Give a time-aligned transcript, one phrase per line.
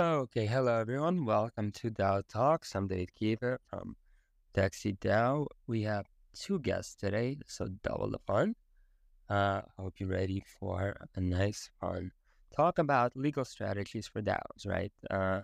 [0.00, 1.26] Okay, hello everyone.
[1.26, 2.74] Welcome to DAO Talks.
[2.74, 3.96] I'm David Kiefer from
[4.54, 5.46] DeXe DAO.
[5.66, 8.54] We have two guests today, so double the fun.
[9.28, 12.12] Uh, I hope you're ready for a nice, fun
[12.56, 14.90] talk about legal strategies for DAOs, right?
[15.10, 15.42] Uh,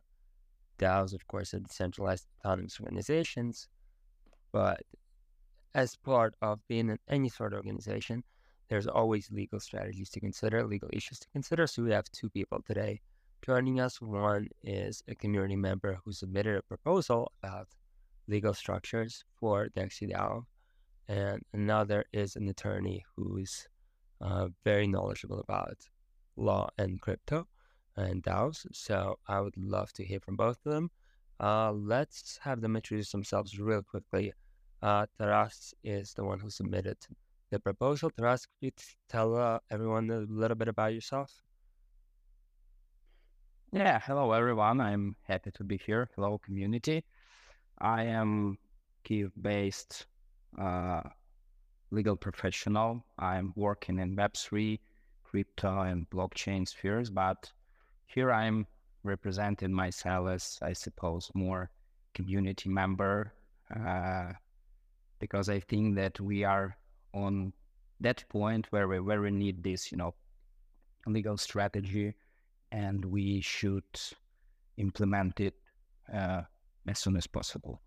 [0.79, 3.68] DAOs, of course, are decentralized autonomous organizations,
[4.52, 4.80] but
[5.75, 8.25] as part of being in any sort of organization,
[8.70, 11.66] there's always legal strategies to consider, legal issues to consider.
[11.66, 13.02] So we have two people today
[13.43, 14.00] joining us.
[14.00, 17.69] One is a community member who submitted a proposal about
[18.29, 20.45] legal structures for DeXe DAO,
[21.09, 23.69] and another is an attorney who's
[24.20, 25.77] uh, very knowledgeable about
[26.37, 27.46] law and crypto
[27.96, 28.66] and DAOs.
[28.73, 30.91] So I would love to hear from both of them.
[31.38, 34.32] Uh, let's have them introduce themselves real quickly.
[34.82, 36.98] Uh, Taras is the one who submitted
[37.51, 38.10] the proposal.
[38.10, 38.73] Taras, could you
[39.09, 41.45] tell uh, everyone a little bit about yourself?
[43.73, 44.80] Yeah, hello everyone.
[44.80, 46.09] I'm happy to be here.
[46.15, 47.02] Hello, community.
[47.80, 48.59] I am
[49.02, 50.07] Kiev-based
[50.57, 51.02] uh,
[51.90, 53.05] legal professional.
[53.18, 54.79] I'm working in Web3,
[55.24, 57.52] crypto, and blockchain spheres, but
[58.07, 58.68] here I'm
[59.02, 61.68] representing myself as, I suppose, more
[62.15, 63.33] community member
[63.74, 64.33] uh,
[65.19, 66.77] because I think that we are
[67.15, 67.53] on
[67.99, 70.15] that point where we we need this, you know,
[71.05, 72.15] legal strategy,
[72.72, 73.84] and we should
[74.76, 75.54] implement it
[76.12, 76.42] uh,
[76.86, 77.81] as soon as possible.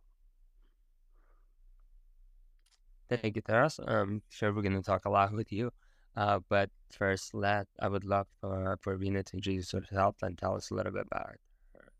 [3.09, 3.79] Thank you, Taras.
[3.79, 5.71] I'm sure we're going to talk a lot with you.
[6.15, 10.55] Uh, but first, let I would love for, for Rina to introduce herself and tell
[10.55, 11.39] us a little bit about her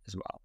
[0.08, 0.42] as well.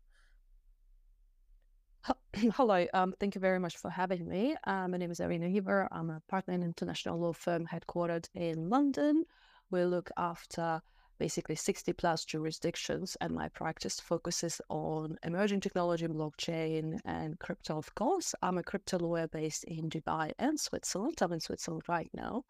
[2.55, 4.55] Hello, um, thank you very much for having me.
[4.65, 5.89] Uh, my name is Irina Heaver.
[5.91, 9.25] I'm a partner in an international law firm headquartered in London.
[9.71, 10.83] We look after
[11.19, 17.95] basically 60 plus jurisdictions, and my practice focuses on emerging technology, blockchain, and crypto, of
[17.95, 18.35] course.
[18.43, 21.19] I'm a crypto lawyer based in Dubai and Switzerland.
[21.21, 22.45] I'm in Switzerland right now.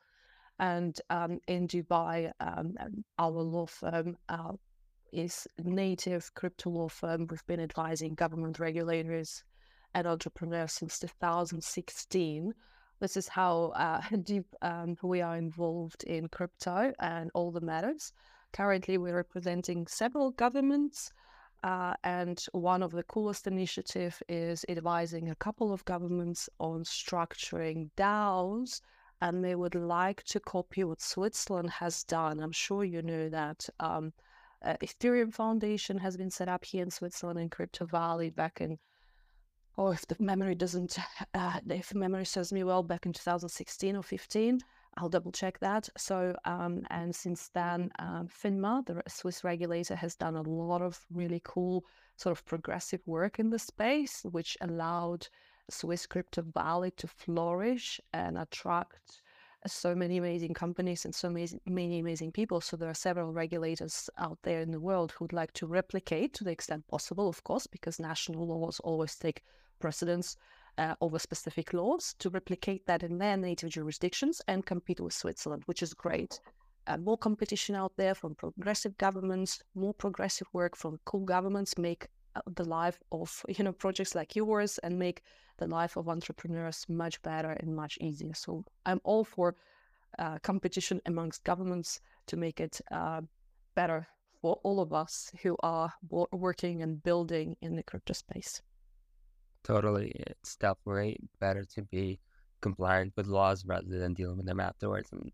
[0.58, 2.74] And um, in Dubai, um,
[3.18, 4.52] our law firm uh,
[5.12, 7.26] is native crypto law firm.
[7.28, 9.44] We've been advising government regulators
[9.94, 12.54] and entrepreneurs since 2016.
[13.00, 18.12] This is how uh, deep um, we are involved in crypto and all the matters.
[18.54, 21.12] Currently, we're representing several governments,
[21.64, 27.90] uh, and one of the coolest initiative is advising a couple of governments on structuring
[27.96, 28.80] DAOs,
[29.20, 32.38] and they would like to copy what Switzerland has done.
[32.38, 33.68] I'm sure you know that.
[33.80, 34.12] Um,
[34.62, 38.78] uh, Ethereum Foundation has been set up here in Switzerland in Crypto Valley back in,
[39.76, 40.96] oh, if the memory doesn't,
[41.34, 44.60] uh, if memory serves me well, back in 2016 or 15.
[44.96, 45.88] I'll double check that.
[45.96, 51.04] So, um, and since then, um, FINMA, the Swiss regulator, has done a lot of
[51.12, 51.84] really cool
[52.16, 55.26] sort of progressive work in the space, which allowed
[55.70, 59.22] Swiss Crypto Valley to flourish and attract
[59.66, 62.60] so many amazing companies and so many, many amazing people.
[62.60, 66.44] So there are several regulators out there in the world who'd like to replicate to
[66.44, 69.42] the extent possible, of course, because national laws always take
[69.80, 70.36] precedence
[70.78, 75.62] uh, over specific laws to replicate that in their native jurisdictions and compete with Switzerland,
[75.66, 76.40] which is great.
[76.86, 82.08] Uh, more competition out there from progressive governments, more progressive work from cool governments make
[82.36, 85.22] uh, the life of you know projects like yours and make
[85.58, 88.34] the life of entrepreneurs much better and much easier.
[88.34, 89.54] So I'm all for
[90.18, 93.22] uh, competition amongst governments to make it uh,
[93.74, 94.06] better
[94.42, 95.92] for all of us who are
[96.32, 98.60] working and building in the crypto space.
[99.64, 100.12] Totally.
[100.14, 102.20] It's definitely better to be
[102.60, 105.10] compliant with laws rather than dealing with them afterwards.
[105.10, 105.32] And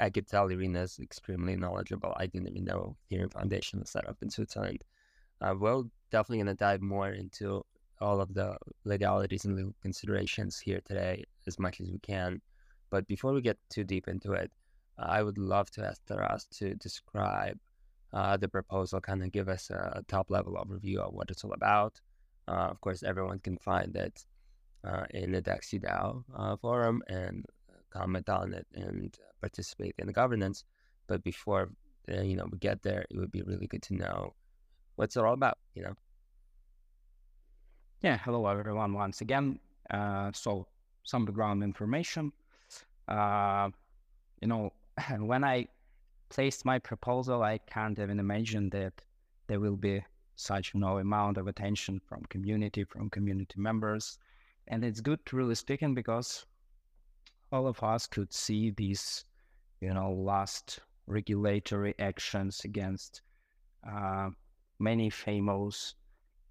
[0.00, 2.14] I could tell Irina is extremely knowledgeable.
[2.16, 4.84] I didn't even know Ethereum Foundation was set up in Switzerland.
[5.40, 5.82] Uh, we're
[6.12, 7.64] definitely going to dive more into
[8.00, 12.40] all of the legalities and legal considerations here today as much as we can.
[12.90, 14.52] But before we get too deep into it,
[14.98, 17.58] uh, I would love to ask Taras to describe
[18.12, 21.52] uh, the proposal, kind of give us a top level overview of what it's all
[21.52, 22.00] about,
[22.48, 24.24] uh, of course, everyone can find it
[24.84, 27.44] uh, in the DeXe DAO uh, forum and
[27.90, 30.64] comment on it and participate in the governance.
[31.06, 31.70] But before
[32.08, 34.34] you know we get there, it would be really good to know
[34.96, 35.58] what's it all about.
[35.74, 35.94] You know.
[38.02, 38.18] Yeah.
[38.18, 38.92] Hello, everyone.
[38.92, 39.58] Once again,
[39.90, 40.66] uh, so
[41.04, 42.32] some background information.
[43.08, 43.70] Uh,
[44.40, 44.72] you know,
[45.18, 45.66] when I
[46.28, 48.92] placed my proposal, I can't even imagine that
[49.46, 50.02] there will be
[50.36, 54.18] such you know amount of attention from community from community members
[54.68, 56.46] and it's good really speaking because
[57.52, 59.24] all of us could see these
[59.80, 63.22] you know last regulatory actions against
[63.88, 64.28] uh,
[64.78, 65.94] many famous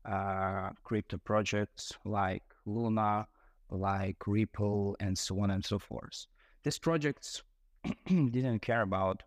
[0.06, 3.28] uh, crypto projects like Luna,
[3.70, 6.26] like Ripple, and so on and so forth.
[6.64, 7.44] These projects
[8.08, 9.24] didn't care about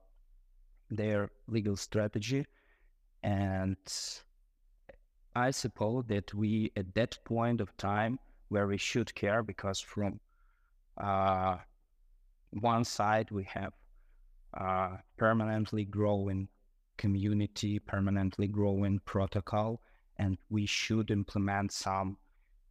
[0.91, 2.47] their legal strategy.
[3.23, 3.77] And
[5.35, 10.21] I suppose that we, at that point of time, where we should care, because from
[10.97, 11.59] uh,
[12.51, 13.73] one side we have
[14.59, 16.49] uh, permanently growing
[16.97, 19.81] community, permanently growing protocol,
[20.17, 22.17] and we should implement some,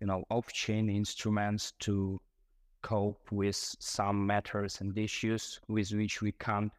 [0.01, 2.19] you know, off-chain instruments to
[2.81, 6.71] cope with some matters and issues with which we can't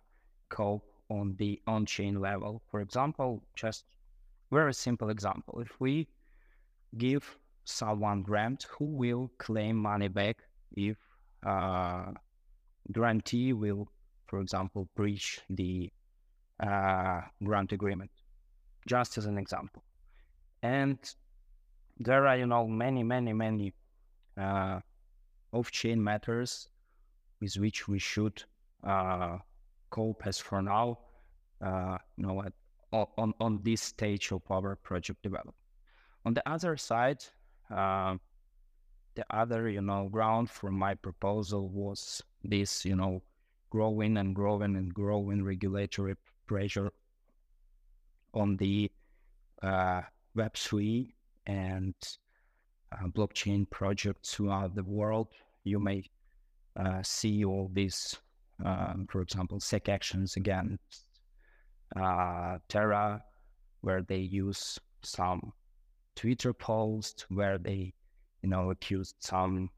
[0.48, 2.62] cope on the on-chain level.
[2.70, 3.84] For example, just
[4.50, 5.60] very simple example.
[5.60, 6.08] If we
[6.96, 10.38] give someone grant, who will claim money back
[10.72, 10.96] if
[11.46, 12.12] uh,
[12.92, 13.88] grantee will,
[14.26, 15.90] for example, breach the
[16.60, 18.10] uh, grant agreement?
[18.86, 19.82] Just as an example.
[20.62, 20.98] And
[21.98, 23.74] there are, you know, many, many, many
[24.40, 24.80] uh,
[25.52, 26.68] off-chain matters
[27.40, 28.42] with which we should
[28.84, 29.38] uh,
[29.90, 30.98] cope as for now,
[31.64, 32.52] uh, you know, at,
[32.92, 35.56] on, on this stage of our project development.
[36.24, 37.24] On the other side,
[37.70, 38.16] uh,
[39.14, 43.22] the other, you know, ground for my proposal was this, you know,
[43.70, 46.14] growing and growing and growing regulatory
[46.46, 46.92] pressure
[48.32, 48.90] on the
[49.62, 50.02] uh,
[50.36, 51.12] Web3
[51.46, 51.94] and
[52.92, 55.28] uh, blockchain projects throughout the world.
[55.64, 56.04] You may
[56.76, 58.16] uh, see all these,
[58.64, 61.07] um, for example, SEC actions against
[61.96, 63.22] uh, Terra,
[63.80, 65.52] where they use some
[66.14, 67.92] Twitter post where they,
[68.42, 69.70] you know, accused some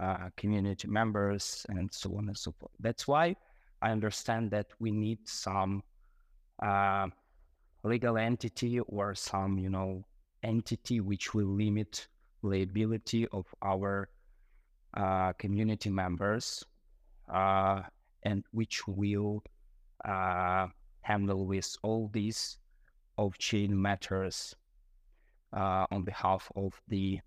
[0.00, 2.72] uh, community members and so on and so forth.
[2.80, 3.36] That's why
[3.80, 5.82] I understand that we need some
[6.62, 7.06] uh,
[7.84, 10.04] legal entity or some, you know,
[10.42, 12.08] entity which will limit
[12.42, 14.08] liability of our
[14.96, 16.64] uh, community members
[17.32, 17.82] uh,
[18.24, 19.42] and which will
[20.04, 20.66] uh,
[21.08, 22.58] handle with all these
[23.16, 24.54] off-chain matters
[25.56, 27.18] uh, on behalf of the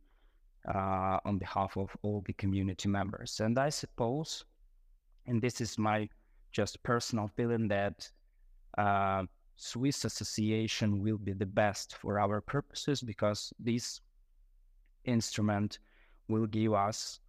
[0.76, 3.40] uh, on behalf of all the community members.
[3.40, 4.46] And I suppose,
[5.26, 6.08] and this is my
[6.52, 8.08] just personal feeling that
[8.78, 9.24] uh,
[9.56, 14.02] Swiss association will be the best for our purposes because this
[15.06, 15.80] instrument
[16.28, 17.20] will give us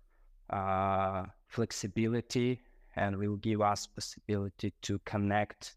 [0.51, 2.61] uh, flexibility
[2.97, 5.77] and will give us possibility to connect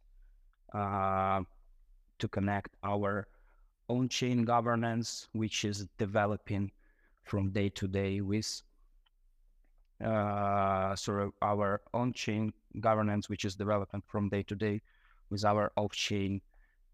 [0.74, 1.42] uh,
[2.20, 3.28] to connect our
[3.90, 6.72] own chain governance, which is developing
[7.24, 8.62] from day to day with
[10.04, 14.82] uh, sort of our on chain governance, which is developing from day to day
[15.30, 16.42] with our off-chain,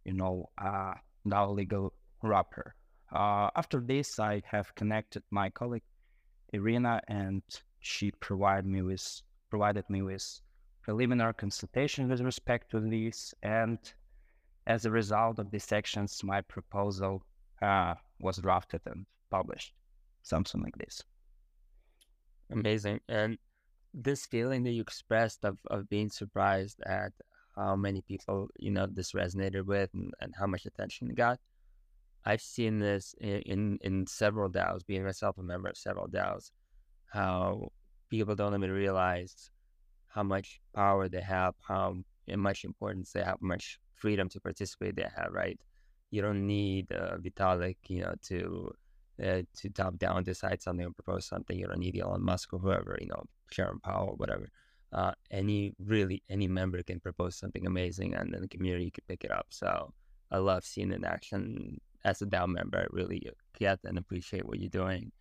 [0.05, 0.93] you know, uh,
[1.25, 2.75] now legal wrapper.
[3.11, 5.83] Uh, after this, I have connected my colleague
[6.53, 7.41] Irina, and
[7.79, 10.41] she provided me with provided me with
[10.81, 13.33] preliminary consultation with respect to this.
[13.43, 13.79] And
[14.67, 17.23] as a result of these actions, my proposal
[17.61, 19.73] uh, was drafted and published,
[20.23, 21.03] something like this.
[22.51, 22.99] Amazing.
[23.07, 23.37] And
[23.93, 27.11] this feeling that you expressed of, of being surprised at
[27.55, 31.39] how many people you know this resonated with and, and how much attention it got.
[32.25, 36.51] I've seen this in, in, in several DAOs, being myself a member of several DAOs,
[37.11, 37.71] how
[38.09, 39.49] people don't even realize
[40.13, 41.97] how much power they have, how
[42.35, 45.31] much importance they have, much freedom to participate they have.
[45.31, 45.59] Right?
[46.11, 48.71] You don't need uh, Vitalik, you know, to
[49.23, 51.57] uh, to top down decide something or propose something.
[51.57, 54.49] You don't need Elon Musk or whoever, you know, Sharon Powell, or whatever
[54.93, 59.23] uh, any really any member can propose something amazing and then the community can pick
[59.23, 59.47] it up.
[59.49, 59.93] So
[60.29, 61.79] I love seeing in action.
[62.03, 65.11] As a DAO member, I really get and appreciate what you're doing.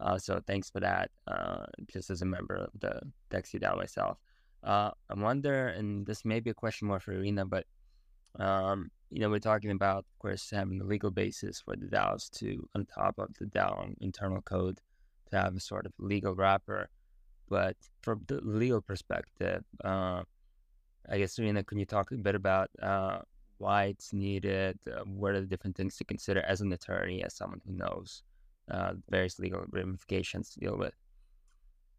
[0.00, 1.10] Uh, so thanks for that.
[1.26, 4.16] Uh, just as a member of the DeXe DAO myself,
[4.64, 7.66] uh, I wonder, and this may be a question more for Irina, but
[8.38, 12.30] um, you know, we're talking about, of course, having a legal basis for the DAOs
[12.38, 14.80] to, on top of the DAO internal code,
[15.30, 16.88] to have a sort of legal wrapper.
[17.48, 20.22] But from the legal perspective, uh,
[21.10, 23.18] I guess, Irina, can you talk a bit about uh,
[23.58, 24.78] why it's needed?
[24.86, 28.22] Uh, what are the different things to consider as an attorney, as someone who knows
[28.70, 30.94] uh, various legal ramifications to deal with?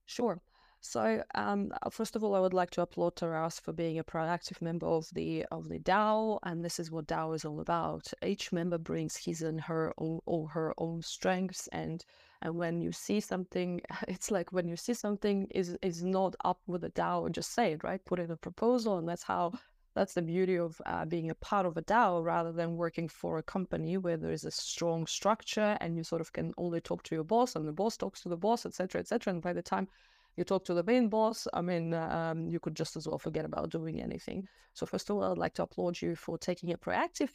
[0.08, 0.42] Sure.
[0.86, 4.04] So, um, uh, first of all, I would like to applaud Taras for being a
[4.04, 8.14] proactive member of the of the DAO, and this is what DAO is all about.
[8.22, 12.06] Each member brings his and her own, or her own strengths and
[12.42, 16.62] and when you see something, it's like when you see something is is not up
[16.68, 18.04] with the DAO, just say it, right?
[18.06, 19.54] Put in a proposal, and that's how
[19.96, 23.38] That's the beauty of uh, being a part of a DAO rather than working for
[23.38, 27.04] a company where there is a strong structure and you sort of can only talk
[27.04, 29.34] to your boss and the boss talks to the boss, etc., etc.
[29.34, 29.88] And by the time
[30.36, 33.46] you talk to the main boss, I mean, um, you could just as well forget
[33.46, 34.48] about doing anything.
[34.74, 37.30] So, first of all, I'd like to applaud you for taking a proactive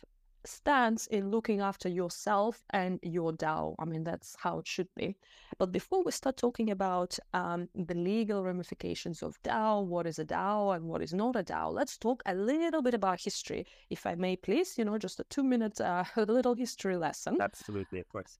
[0.45, 3.75] stance in looking after yourself and your DAO.
[3.79, 5.17] I mean, that's how it should be.
[5.59, 10.25] But before we start talking about um, the legal ramifications of DAO, what is a
[10.25, 14.07] DAO and what is not a DAO, let's talk a little bit about history, if
[14.07, 14.79] I may, please.
[14.79, 17.39] You know, just a two minute uh, little history lesson.
[17.41, 18.39] Absolutely, of course.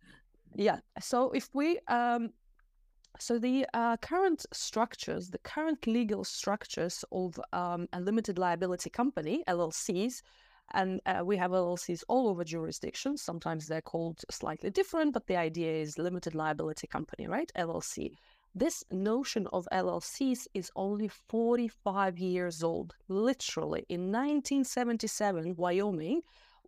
[0.55, 0.79] Yeah.
[1.01, 2.31] So if we um,
[3.19, 9.43] so the uh, current structures, the current legal structures of um, a limited liability company,
[9.49, 10.23] LLCs,
[10.75, 13.23] and uh, we have LLCs all over jurisdictions.
[13.23, 17.51] Sometimes they're called slightly different, but the idea is limited liability company, right?
[17.57, 18.13] LLC.
[18.55, 22.95] This notion of LLCs is only 45 years old.
[23.09, 26.23] Literally, in 1977, Wyoming,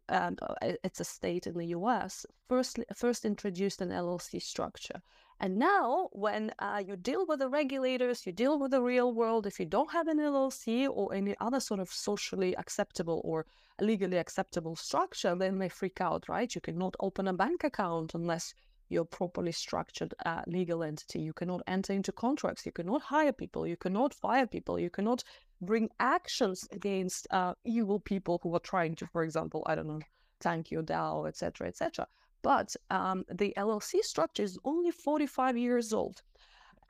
[0.09, 5.01] and uh, it's a state in the US, first, first introduced an LLC structure.
[5.43, 9.47] And now, when uh, you deal with the regulators, you deal with the real world,
[9.47, 13.47] if you don't have an LLC or any other sort of socially acceptable or
[13.81, 16.55] legally acceptable structure, then they freak out, right?
[16.55, 18.53] You cannot open a bank account unless
[18.91, 21.21] you're properly structured uh, legal entity.
[21.21, 22.67] You cannot enter into contracts.
[22.67, 23.67] You cannot hire people.
[23.67, 24.79] You cannot fire people.
[24.79, 25.25] You cannot
[25.63, 30.01] bring actions against uh, evil people who are trying to, for example, I don't know,
[30.39, 32.07] tank your DAO, etc., etc.
[32.43, 36.23] But um, the LLC structure is only 45 years old.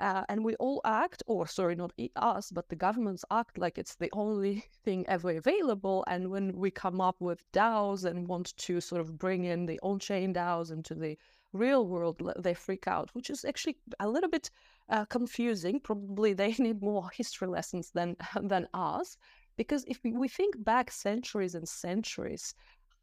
[0.01, 3.97] Uh, and we all act, or sorry, not us, but the governments act like it's
[3.97, 6.05] the only thing ever available.
[6.09, 9.79] And when we come up with DAOs and want to sort of bring in the
[9.83, 11.19] on chain DAOs into the
[11.53, 14.51] real world, they freak out, which is actually a little bit
[14.89, 15.79] uh, confusing.
[15.81, 19.19] Probably they need more history lessons than, than us.
[19.59, 22.55] Because if we think back centuries and centuries,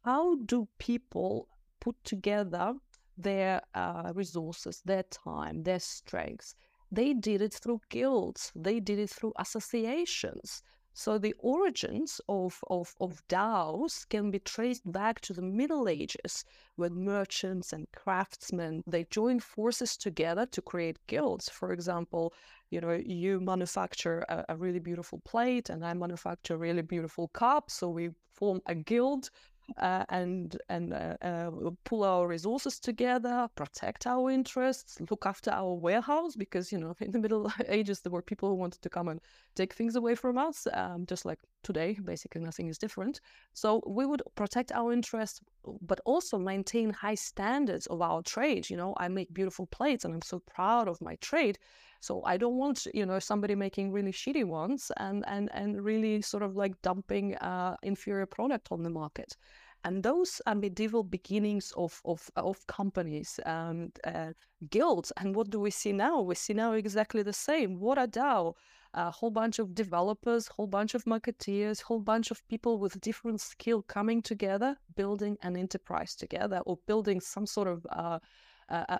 [0.04, 1.46] how do people
[1.80, 2.74] put together
[3.16, 6.54] their uh, resources, their time, their strengths.
[6.90, 10.62] They did it through guilds, they did it through associations.
[10.94, 16.44] So the origins of, of, of DAOs can be traced back to the Middle Ages
[16.74, 21.48] when merchants and craftsmen they joined forces together to create guilds.
[21.48, 22.32] For example,
[22.70, 27.28] you know, you manufacture a, a really beautiful plate and I manufacture a really beautiful
[27.28, 27.70] cup.
[27.70, 29.30] So we form a guild
[29.76, 31.50] uh, and and uh, uh,
[31.84, 37.10] pull our resources together, protect our interests, look after our warehouse because you know in
[37.10, 39.20] the Middle Ages there were people who wanted to come and
[39.54, 41.98] take things away from us, um, just like today.
[42.02, 43.20] Basically, nothing is different.
[43.52, 45.40] So we would protect our interests,
[45.82, 48.70] but also maintain high standards of our trade.
[48.70, 51.58] You know, I make beautiful plates, and I'm so proud of my trade.
[52.00, 56.22] So I don't want, you know, somebody making really shitty ones and and and really
[56.22, 59.36] sort of like dumping uh, inferior product on the market.
[59.84, 64.32] And those are medieval beginnings of of, of companies and uh,
[64.70, 65.12] guilds.
[65.16, 66.20] And what do we see now?
[66.20, 67.80] We see now exactly the same.
[67.80, 68.54] What a DAO!
[68.94, 73.40] A whole bunch of developers, whole bunch of marketeers, whole bunch of people with different
[73.40, 78.18] skill coming together, building an enterprise together, or building some sort of uh,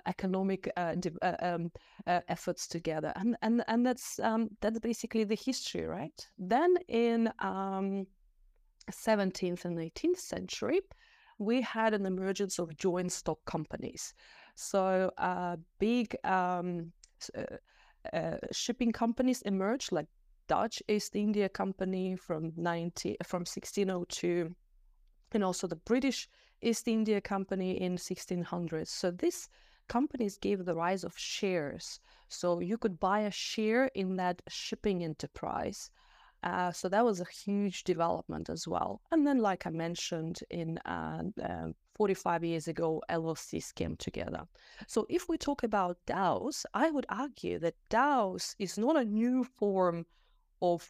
[0.06, 0.94] economic uh,
[1.40, 1.70] um,
[2.06, 6.26] efforts together, and and and that's um, that's basically the history, right?
[6.38, 8.06] Then in um,
[8.90, 10.80] 17th and 18th century,
[11.38, 14.14] we had an emergence of joint stock companies.
[14.54, 16.92] So uh, big um,
[17.37, 20.06] uh, uh, shipping companies emerged, like
[20.48, 24.54] Dutch East India Company from 90 from 1602,
[25.32, 26.28] and also the British
[26.62, 28.88] East India Company in 1600s.
[28.88, 29.48] So these
[29.88, 32.00] companies gave the rise of shares.
[32.28, 35.90] So you could buy a share in that shipping enterprise.
[36.42, 39.00] Uh, so that was a huge development as well.
[39.10, 44.44] And then, like I mentioned, in uh, uh, 45 years ago, LLCs came together.
[44.86, 49.42] So if we talk about DAOs, I would argue that DAOs is not a new
[49.42, 50.06] form
[50.62, 50.88] of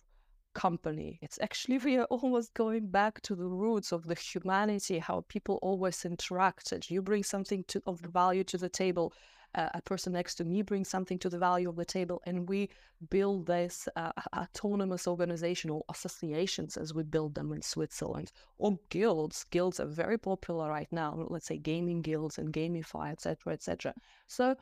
[0.59, 1.21] company.
[1.23, 5.61] It's actually we are almost going back to the roots of the humanity, how people
[5.63, 6.91] always interacted.
[6.91, 9.13] You bring something to, of value to the table.
[9.55, 12.49] Uh, a person next to me brings something to the value of the table, and
[12.49, 12.69] we
[13.09, 19.45] build this uh, autonomous organization or associations as we build them in Switzerland, or guilds.
[19.51, 21.11] Guilds are very popular right now.
[21.31, 23.95] Let's say gaming guilds and GameFi, etc., etc.
[24.27, 24.57] So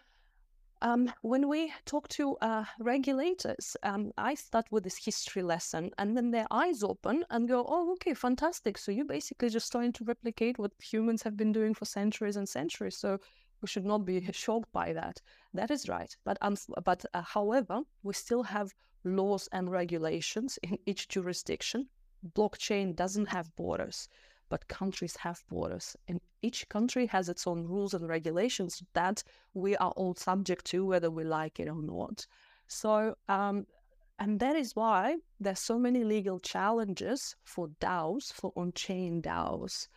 [0.83, 6.17] um, when we talk to uh, regulators, um, I start with this history lesson, and
[6.17, 8.79] then their eyes open and go, "Oh, okay, fantastic!
[8.79, 12.49] So you're basically just trying to replicate what humans have been doing for centuries and
[12.49, 12.97] centuries.
[12.97, 13.19] So
[13.61, 15.21] we should not be shocked by that.
[15.55, 16.15] That is right.
[16.25, 21.89] But um, but uh, however, we still have laws and regulations in each jurisdiction
[22.35, 24.09] blockchain doesn't have borders,
[24.49, 25.97] but countries have borders.
[26.09, 29.23] And each country has its own rules and regulations that
[29.55, 32.27] we are all subject to, whether we like it or not.
[32.69, 33.67] So, um,
[34.19, 39.89] and that is why there's so many legal challenges for DAOs, for on-chain DAOs.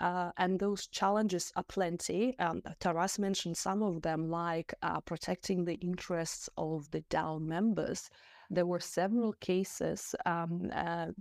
[0.00, 2.36] Uh, and those challenges are plenty.
[2.40, 8.10] Um, Taras mentioned some of them, like uh, protecting the interests of the DAO members.
[8.50, 11.12] There were several cases um, uh,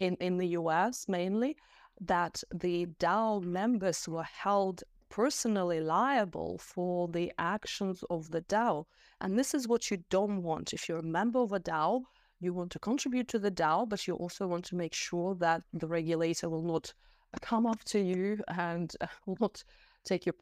[0.00, 1.56] in, in the US mainly
[2.00, 8.84] that the DAO members were held personally liable for the actions of the DAO.
[9.20, 10.72] And this is what you don't want.
[10.72, 12.02] If you're a member of a DAO,
[12.40, 15.62] you want to contribute to the DAO, but you also want to make sure that
[15.72, 16.92] the regulator will not
[17.40, 18.94] come up to you and
[19.26, 19.62] will not
[20.04, 20.34] take your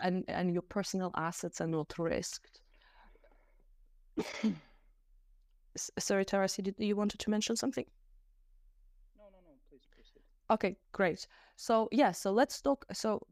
[0.00, 2.60] and and your personal assets are not risked.
[5.76, 7.84] Sorry, Taras, you, you wanted to mention something?
[9.16, 9.52] No, no, no.
[9.68, 10.22] Please proceed.
[10.50, 11.26] Okay, great.
[11.56, 12.84] So yeah, so let's talk.
[12.92, 13.26] So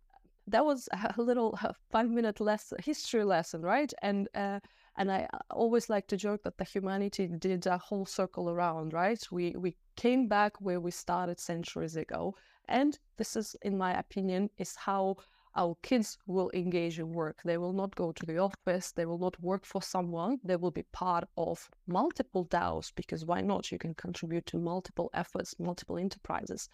[0.46, 1.58] that was a little
[1.90, 3.92] five minute less history lesson, right?
[4.02, 4.60] And uh,
[4.96, 9.22] and I always like to joke that the humanity did a whole circle around, right?
[9.30, 12.34] We we came back where we started centuries ago,
[12.68, 15.16] and this is, in my opinion, is how
[15.56, 17.40] our kids will engage in work.
[17.44, 18.90] They will not go to the office.
[18.92, 20.40] They will not work for someone.
[20.42, 23.70] They will be part of multiple DAOs because why not?
[23.70, 26.68] You can contribute to multiple efforts, multiple enterprises.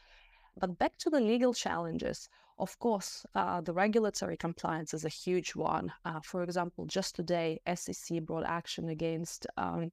[0.60, 2.28] But back to the legal challenges.
[2.58, 5.90] Of course, uh, the regulatory compliance is a huge one.
[6.04, 9.90] Uh, for example, just today, SEC brought action against um,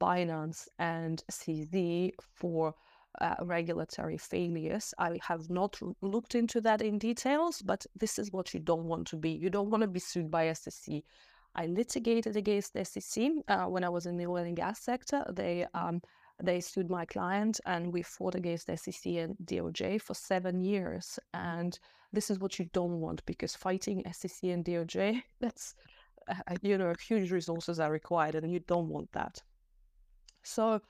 [0.00, 2.74] Binance and CZ for
[3.20, 4.94] uh, regulatory failures.
[4.98, 9.08] I have not looked into that in details, but this is what you don't want
[9.08, 9.30] to be.
[9.30, 11.02] You don't want to be sued by SEC.
[11.56, 15.24] I litigated against SEC uh, when I was in the oil and gas sector.
[15.32, 16.00] They um,
[16.42, 21.18] they sued my client, and we fought against SEC and DOJ for seven years.
[21.32, 21.78] And
[22.12, 25.74] this is what you don't want because fighting SEC and DOJ, that's
[26.28, 29.42] uh, you know huge resources are required, and you don't want that.
[30.42, 30.80] So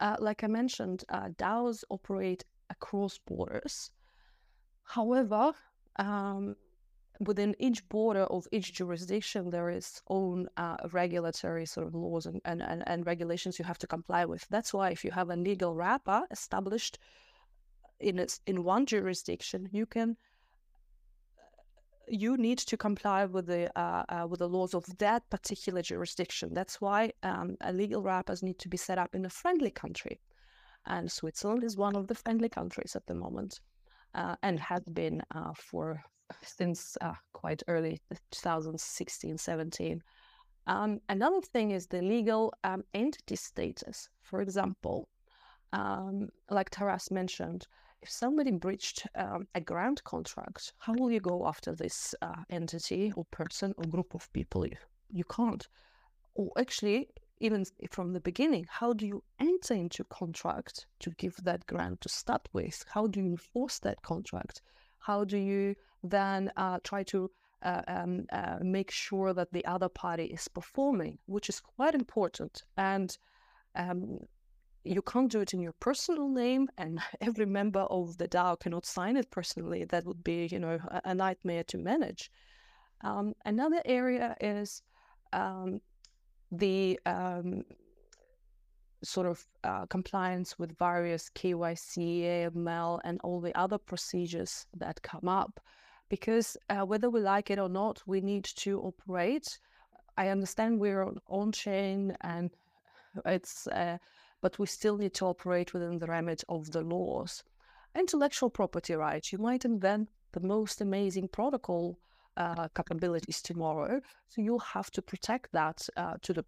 [0.00, 3.90] uh, like I mentioned, uh, DAOs operate across borders.
[4.84, 5.52] However,
[5.96, 6.56] um,
[7.20, 12.40] within each border of each jurisdiction, there is own uh, regulatory sort of laws and,
[12.44, 14.46] and, and, and, regulations you have to comply with.
[14.48, 16.98] That's why if you have a legal wrapper established
[18.00, 20.16] in its in one jurisdiction, you can
[22.08, 26.54] you need to comply with the uh, uh, with the laws of that particular jurisdiction.
[26.54, 30.20] That's why um, legal wrappers need to be set up in a friendly country,
[30.86, 33.60] and Switzerland is one of the friendly countries at the moment,
[34.14, 36.02] uh, and has been uh, for
[36.42, 40.02] since uh, quite early 2016, 17.
[40.66, 44.08] Um, another thing is the legal um, entity status.
[44.22, 45.08] For example,
[45.72, 47.66] um, like Taras mentioned,
[48.02, 53.12] if somebody breached um, a grant contract, how will you go after this uh, entity
[53.16, 54.66] or person or group of people?
[54.66, 54.76] You,
[55.10, 55.66] you can't.
[56.34, 57.08] Or actually,
[57.40, 62.08] even from the beginning, how do you enter into contract to give that grant to
[62.08, 62.84] start with?
[62.88, 64.62] How do you enforce that contract?
[64.98, 67.30] How do you then uh, try to
[67.62, 72.62] uh, um, uh, make sure that the other party is performing, which is quite important.
[72.76, 73.16] And
[73.76, 74.18] um,
[74.84, 78.86] you can't do it in your personal name and every member of the DAO cannot
[78.86, 79.84] sign it personally.
[79.84, 82.30] That would be, you know, a, nightmare to manage.
[83.02, 84.82] Um, another area is
[85.32, 85.80] um,
[86.50, 87.64] the um,
[89.02, 95.28] sort of uh, compliance with various KYC, AML, and all the other procedures that come
[95.28, 95.60] up.
[96.10, 99.58] Because uh, whether we like it or not, we need to operate.
[100.18, 102.50] I understand we're on chain and
[103.24, 103.96] it's uh,
[104.42, 107.42] but we still need to operate within the remit of the laws.
[107.96, 111.98] Intellectual property rights, you might invent the most amazing protocol
[112.36, 116.44] uh, capabilities tomorrow, so you'll have to protect that uh, to the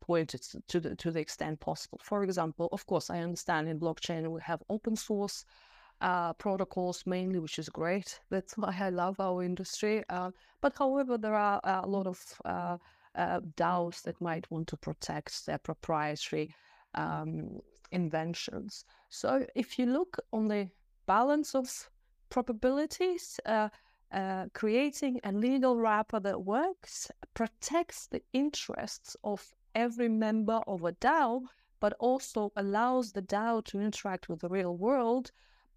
[0.00, 0.34] point
[0.66, 2.00] to the to the extent possible.
[2.02, 5.44] For example, of course, I understand in blockchain we have open source
[6.00, 8.20] uh, protocols mainly, which is great.
[8.30, 10.04] That's why I love our industry.
[10.08, 12.78] Uh, but however, there are a lot of uh,
[13.16, 16.54] uh DAOs that might want to protect their proprietary
[16.94, 17.60] um,
[17.92, 18.84] inventions.
[19.08, 20.68] So if you look on the
[21.06, 21.90] balance of
[22.28, 23.68] probabilities, uh,
[24.12, 30.92] uh, creating a legal wrapper that works protects the interests of every member of a
[30.92, 31.42] DAO,
[31.80, 35.30] but also allows the DAO to interact with the real world,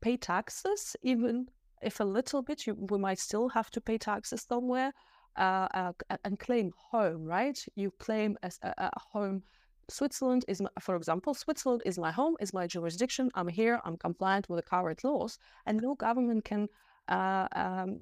[0.04, 1.48] pay taxes, even
[1.82, 4.92] if a little bit, you, we might still have to pay taxes somewhere,
[5.38, 5.94] uh, uh
[6.26, 7.60] and claim home, right?
[7.76, 9.44] You claim as a, a home
[9.90, 13.30] Switzerland is, my, for example, Switzerland is my home, is my jurisdiction.
[13.36, 13.80] I'm here.
[13.86, 16.68] I'm compliant with the current laws, and no government can.
[17.08, 18.00] Uh, um,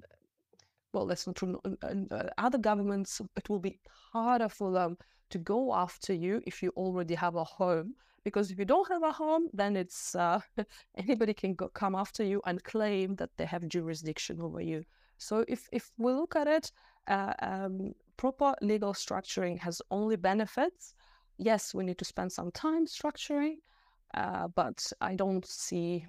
[0.94, 1.60] well, that's not true.
[1.82, 3.80] Uh, other governments, it will be
[4.14, 4.98] harder for them
[5.30, 7.96] to go after you if you already have a home.
[8.24, 10.42] Because if you don't have a home, then it's uh,
[10.96, 14.84] anybody can go, come after you and claim that they have jurisdiction over you.
[15.18, 16.72] So if if we look at it,
[17.08, 20.94] uh, um, proper legal structuring has only benefits.
[21.38, 23.58] Yes, we need to spend some time structuring,
[24.14, 26.06] uh, but I don't see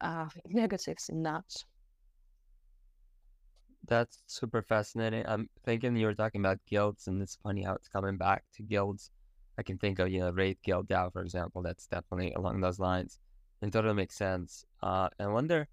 [0.00, 1.64] uh, negatives in that.
[3.86, 5.24] That's super fascinating.
[5.26, 8.62] I'm thinking you were talking about guilds, and it's funny how it's coming back to
[8.62, 9.10] guilds.
[9.60, 11.60] I can think of, you know, Raid Guild DAO, for example.
[11.60, 13.18] That's definitely along those lines.
[13.60, 14.64] It totally makes sense.
[14.82, 15.68] Uh, I wonder,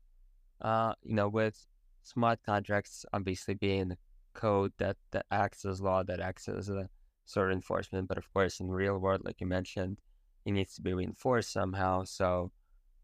[0.62, 1.66] uh, you know, with
[2.04, 3.96] smart contracts obviously being
[4.34, 6.90] code that, that acts as law, that acts as a
[7.24, 8.10] sort of enforcement.
[8.10, 10.00] But of course, in real world, like you mentioned,
[10.46, 12.04] it needs to be reinforced somehow.
[12.04, 12.52] So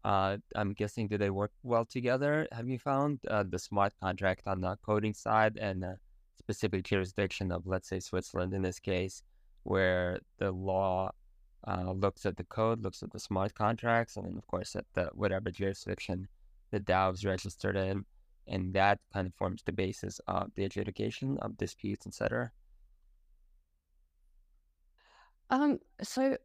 [0.04, 2.46] uh, I'm guessing, do they work well together?
[2.52, 5.92] Have you found uh, the smart contract on the coding side and uh,
[6.38, 9.22] specific jurisdiction of, let's say, Switzerland in this case,
[9.64, 11.10] where the law
[11.66, 14.84] uh, looks at the code, looks at the smart contracts, and then, of course, at
[14.94, 16.28] the whatever jurisdiction
[16.70, 18.04] the DAO is registered in,
[18.46, 22.50] and that kind of forms the basis of the adjudication of disputes, etc.
[25.50, 26.36] Um, so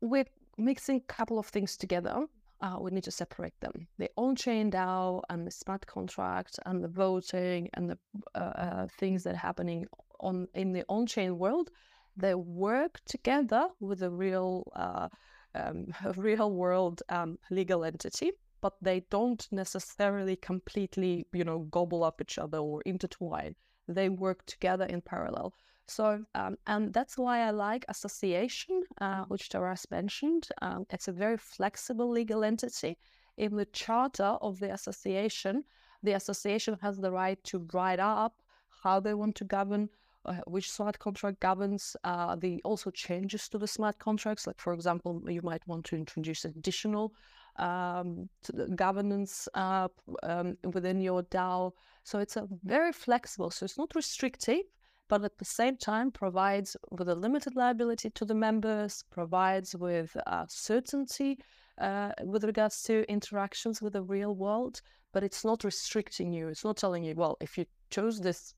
[0.00, 0.26] we're
[0.56, 2.26] mixing a couple of things together.
[2.60, 3.86] Uh, we need to separate them.
[3.98, 7.98] The on-chain DAO and the smart contract and the voting and the
[8.34, 9.86] uh, uh, things that are happening
[10.20, 11.70] on in the on-chain world,
[12.18, 15.08] they work together with a real, uh,
[15.54, 22.20] um, real world um, legal entity but they don't necessarily completely, you know, gobble up
[22.20, 23.54] each other or intertwine.
[23.86, 25.54] They work together in parallel.
[25.86, 30.48] So, um, and that's why I like association, uh, which Taras mentioned.
[30.60, 32.98] Um, it's a very flexible legal entity.
[33.38, 35.64] In the charter of the association,
[36.02, 38.34] the association has the right to write up
[38.82, 39.88] how they want to govern,
[40.24, 44.46] uh, which smart contract governs uh, the also changes to the smart contracts.
[44.46, 47.12] Like, for example, you might want to introduce additional
[47.58, 48.28] um,
[48.74, 49.88] governance uh,
[50.22, 51.72] um, within your DAO.
[52.04, 53.50] So it's a very flexible.
[53.50, 54.62] So it's not restrictive,
[55.08, 60.16] but at the same time provides with a limited liability to the members, provides with
[60.26, 61.38] uh, certainty
[61.80, 64.80] uh, with regards to interactions with the real world.
[65.12, 66.48] But it's not restricting you.
[66.48, 68.54] It's not telling you, well, if you chose this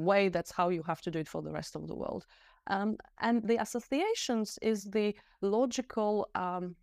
[0.00, 2.26] way, that's how you have to do it for the rest of the world.
[2.66, 6.76] Um, and the associations is the logical um,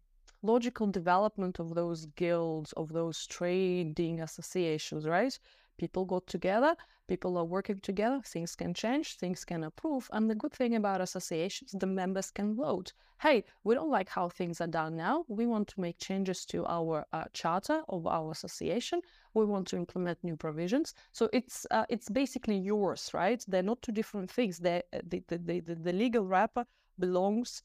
[0.43, 5.37] logical development of those guilds, of those trading associations, right?
[5.77, 6.75] People got together,
[7.07, 10.09] people are working together, things can change, things can improve.
[10.11, 12.93] And the good thing about associations, the members can vote.
[13.21, 15.25] Hey, we don't like how things are done now.
[15.27, 19.01] We want to make changes to our uh, charter of our association.
[19.33, 20.93] We want to implement new provisions.
[21.13, 23.43] So it's uh, it's basically yours, right?
[23.47, 24.59] They're not two different things.
[24.59, 26.65] Uh, the, the, the, the legal wrapper
[26.99, 27.63] belongs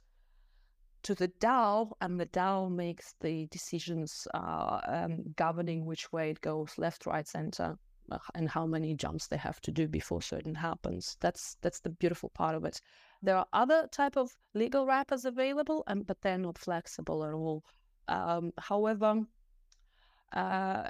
[1.03, 6.41] to the DAO, and the DAO makes the decisions uh, um, governing which way it
[6.41, 7.77] goes, left, right, center,
[8.35, 11.17] and how many jumps they have to do before certain happens.
[11.21, 12.81] That's that's the beautiful part of it.
[13.23, 17.65] There are other type of legal wrappers available, and but they're not flexible at all.
[18.09, 19.23] Um, however,
[20.33, 20.89] uh,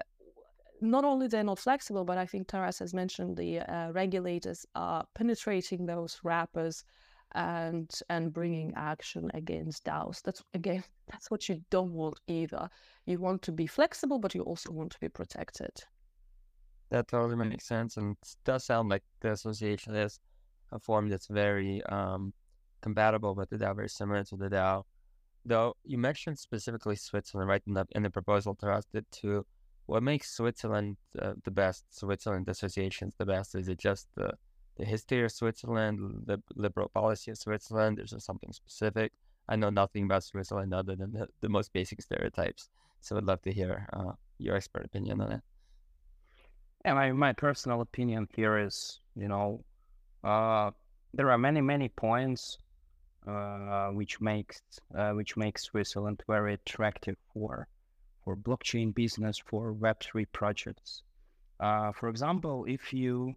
[0.80, 5.04] not only they're not flexible, but I think Taras has mentioned the uh, regulators are
[5.14, 6.84] penetrating those wrappers
[7.34, 10.22] and and bringing action against DAOs.
[10.22, 12.68] That's again, that's what you don't want either.
[13.06, 15.84] You want to be flexible, but you also want to be protected.
[16.92, 20.20] That totally makes sense, and it does sound like the association is
[20.72, 22.34] a form that's very um,
[22.82, 24.82] compatible with the DAO, very similar to the DAO.
[25.46, 27.62] Though you mentioned specifically Switzerland, right?
[27.66, 29.46] In the in the proposal to us, too.
[29.86, 31.84] What makes Switzerland uh, the best?
[31.88, 33.54] Switzerland associations the best?
[33.54, 34.34] Is it just the
[34.76, 38.00] the history of Switzerland, the liberal policy of Switzerland?
[38.00, 39.12] Is there something specific?
[39.48, 42.68] I know nothing about Switzerland other than the, the most basic stereotypes.
[43.00, 45.40] So I'd love to hear uh, your expert opinion on it.
[46.84, 49.64] Yeah, my, my personal opinion here is, you know,
[50.24, 50.72] uh,
[51.14, 52.58] there are many, many points
[53.26, 54.60] uh, which makes
[54.96, 57.68] uh, which makes Switzerland very attractive for
[58.24, 61.02] for blockchain business, for Web3 projects.
[61.60, 63.34] Uh, for example, if you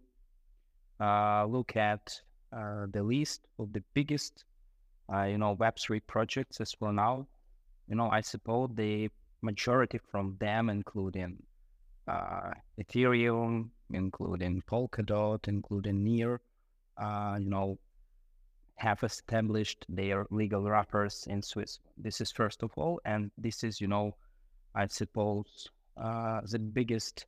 [1.00, 2.20] uh, look at
[2.52, 4.44] uh, the list of the biggest,
[5.26, 7.26] you know, Web3 projects as well now,
[7.88, 9.08] you know, I suppose the
[9.42, 11.42] majority from them, including
[12.08, 16.40] uh, Ethereum, including Polkadot, including Near,
[16.98, 17.78] uh, you know,
[18.76, 21.78] have established their legal wrappers in Swiss.
[21.96, 24.14] This is first of all, and this is, you know,
[24.74, 27.26] I suppose uh, the biggest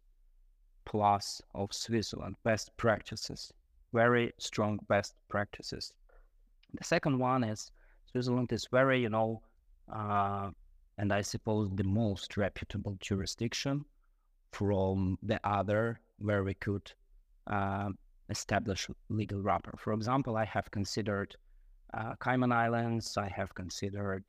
[0.85, 3.53] plus of Switzerland, best practices,
[3.93, 5.93] very strong best practices.
[6.75, 7.73] The second one is
[8.11, 9.43] Switzerland is very, you know,
[9.93, 10.51] uh,
[10.99, 13.85] and I suppose the most reputable jurisdiction
[14.53, 16.93] from the other where we could
[17.47, 17.91] uh,
[18.29, 19.75] establish legal wrapper.
[19.79, 21.35] For example, I have considered
[21.95, 23.17] uh, Cayman Islands.
[23.17, 24.25] I have considered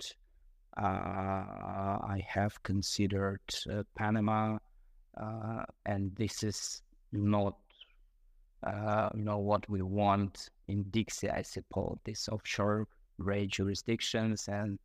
[0.78, 4.60] uh, I have considered uh, Panama,
[5.20, 7.58] uh, and this is not
[8.64, 11.34] uh, you know what we want in DeXe.
[11.34, 14.80] I suppose these offshore rate jurisdictions, and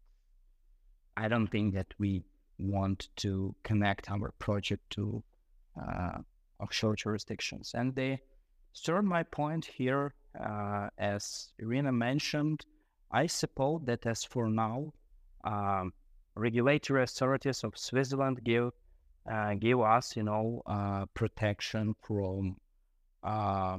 [1.17, 2.23] I don't think that we
[2.59, 5.23] want to connect our project to
[5.81, 6.19] uh,
[6.61, 7.73] offshore jurisdictions.
[7.75, 8.19] And the
[8.85, 12.65] third my point here, uh, as Irina mentioned,
[13.11, 14.93] I suppose that as for now,
[15.45, 15.93] um,
[16.35, 18.73] regulatory authorities of Switzerland give
[19.31, 22.57] uh, give us, you know, uh, protection from,
[23.23, 23.79] uh,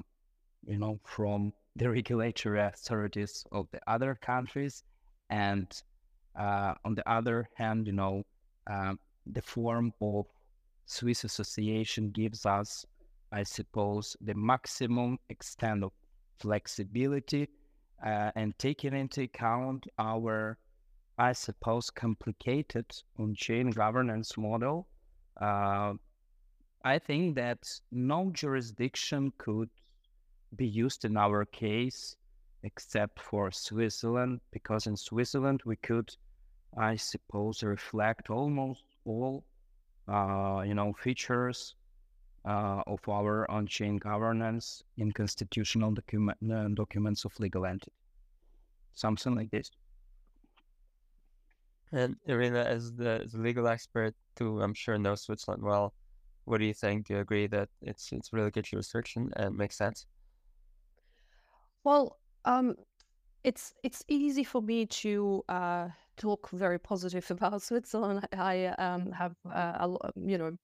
[0.66, 4.84] you know, from the regulatory authorities of the other countries,
[5.30, 5.84] and
[6.40, 8.24] uh, on the other hand, you know,
[8.68, 10.26] um, the form of
[10.86, 12.86] Swiss association gives us,
[13.32, 15.92] I suppose, the maximum extent of
[16.40, 17.50] flexibility
[18.06, 20.58] uh, and taking into account our,
[21.18, 22.86] I suppose, complicated
[23.18, 24.88] on-chain governance model.
[25.40, 25.94] Uh,
[26.84, 29.70] I think that no jurisdiction could
[30.56, 32.16] be used in our case
[32.64, 36.16] except for Switzerland, because in Switzerland we could,
[36.78, 39.44] I suppose, reflect almost all
[40.08, 41.76] uh, you know, features
[42.46, 47.92] uh, of our on-chain governance in constitutional document, uh, documents of legal entity.
[48.94, 49.72] Something like this.
[51.92, 55.94] And Irina, as the, as the legal expert who I'm sure knows Switzerland well,
[56.46, 57.08] what do you think?
[57.08, 60.06] Do you agree that it's it's really good jurisdiction and makes sense?
[61.84, 62.76] Well, um,
[63.44, 68.28] it's it's easy for me to uh, talk very positive about Switzerland.
[68.34, 70.58] I um, have, uh, a, you know,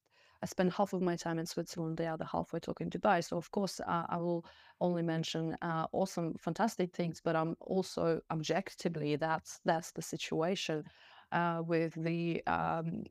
[0.44, 3.24] I spend half of my time in Switzerland, the other half we're talking Dubai.
[3.24, 4.44] So of course, uh, I will
[4.80, 10.84] only mention uh, awesome, fantastic things, but I'm also objectively that's that's the situation
[11.32, 13.04] uh, with the um,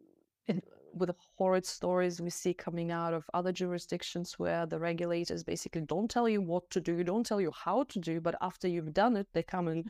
[0.48, 0.60] in,
[0.92, 5.82] with the horrid stories we see coming out of other jurisdictions where the regulators basically
[5.82, 8.92] don't tell you what to do, don't tell you how to do, but after you've
[8.92, 9.88] done it, they come and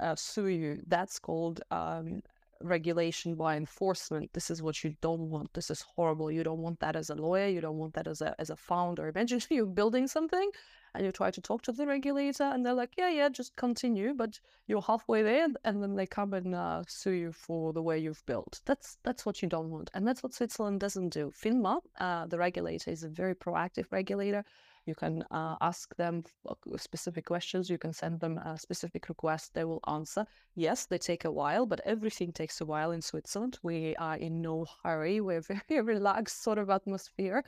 [0.00, 0.82] uh, sue you.
[0.86, 2.22] That's called um,
[2.62, 4.32] regulation by enforcement.
[4.32, 5.52] This is what you don't want.
[5.54, 6.30] This is horrible.
[6.30, 7.48] You don't want that as a lawyer.
[7.48, 9.08] You don't want that as a as a founder.
[9.08, 10.50] Imagine you're building something
[10.94, 14.12] and you try to talk to the regulator and they're like, yeah, yeah, just continue.
[14.14, 17.98] But you're halfway there and then they come and uh, sue you for the way
[17.98, 18.60] you've built.
[18.66, 19.90] That's that's what you don't want.
[19.94, 21.32] And that's what Switzerland doesn't do.
[21.42, 24.44] FINMA, uh, the regulator, is a very proactive regulator.
[24.86, 27.70] You can uh, ask them uh, specific questions.
[27.70, 29.54] You can send them a specific request.
[29.54, 30.26] They will answer.
[30.54, 33.58] Yes, they take a while, but everything takes a while in Switzerland.
[33.62, 35.20] We are in no hurry.
[35.20, 37.44] We're very relaxed sort of atmosphere.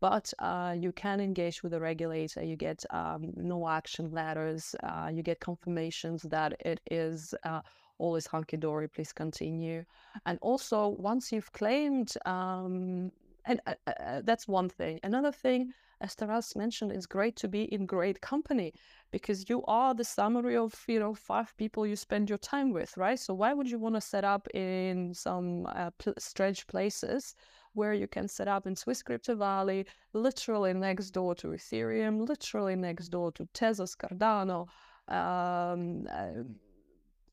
[0.00, 2.42] But uh, you can engage with the regulator.
[2.42, 4.74] You get um, no action letters.
[4.82, 7.60] Uh, you get confirmations that it is uh,
[7.98, 8.88] all is hunky dory.
[8.88, 9.84] Please continue.
[10.24, 13.12] And also, once you've claimed, um,
[13.44, 15.00] and uh, uh, that's one thing.
[15.02, 18.72] Another thing as Taras mentioned, it's great to be in great company
[19.10, 22.96] because you are the summary of you know five people you spend your time with,
[22.96, 23.18] right?
[23.18, 27.34] So why would you want to set up in some uh, pl- strange places
[27.74, 32.76] where you can set up in Swiss Crypto Valley, literally next door to Ethereum, literally
[32.76, 34.66] next door to Tezos, Cardano,
[35.14, 36.42] um, uh,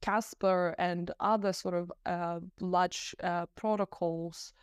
[0.01, 4.53] Casper, and other sort of uh, large uh, protocols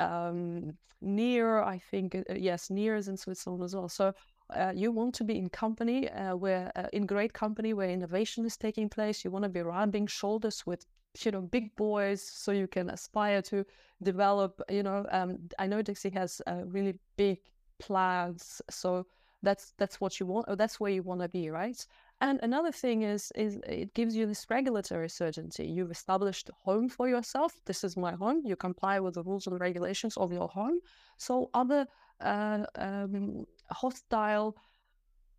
[0.00, 3.88] um, near, I think, uh, yes, near is in Switzerland as well.
[3.88, 4.12] So
[4.54, 8.44] uh, you want to be in company uh, where, uh, in great company where innovation
[8.44, 9.24] is taking place.
[9.24, 10.86] You want to be rubbing shoulders with,
[11.24, 13.64] you know, big boys so you can aspire to
[14.02, 17.38] develop, you know, um, I know DeXe has uh, really big
[17.78, 18.60] plans.
[18.70, 19.06] So
[19.42, 21.86] that's, that's what you want, that's where you want to be, right?
[22.22, 25.66] And another thing is, is it gives you this regulatory certainty.
[25.66, 27.54] You've established a home for yourself.
[27.64, 28.42] This is my home.
[28.44, 30.80] You comply with the rules and regulations of your home.
[31.16, 31.86] So other
[32.20, 34.54] uh, um, hostile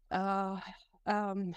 [0.09, 0.59] uh,
[1.05, 1.53] um,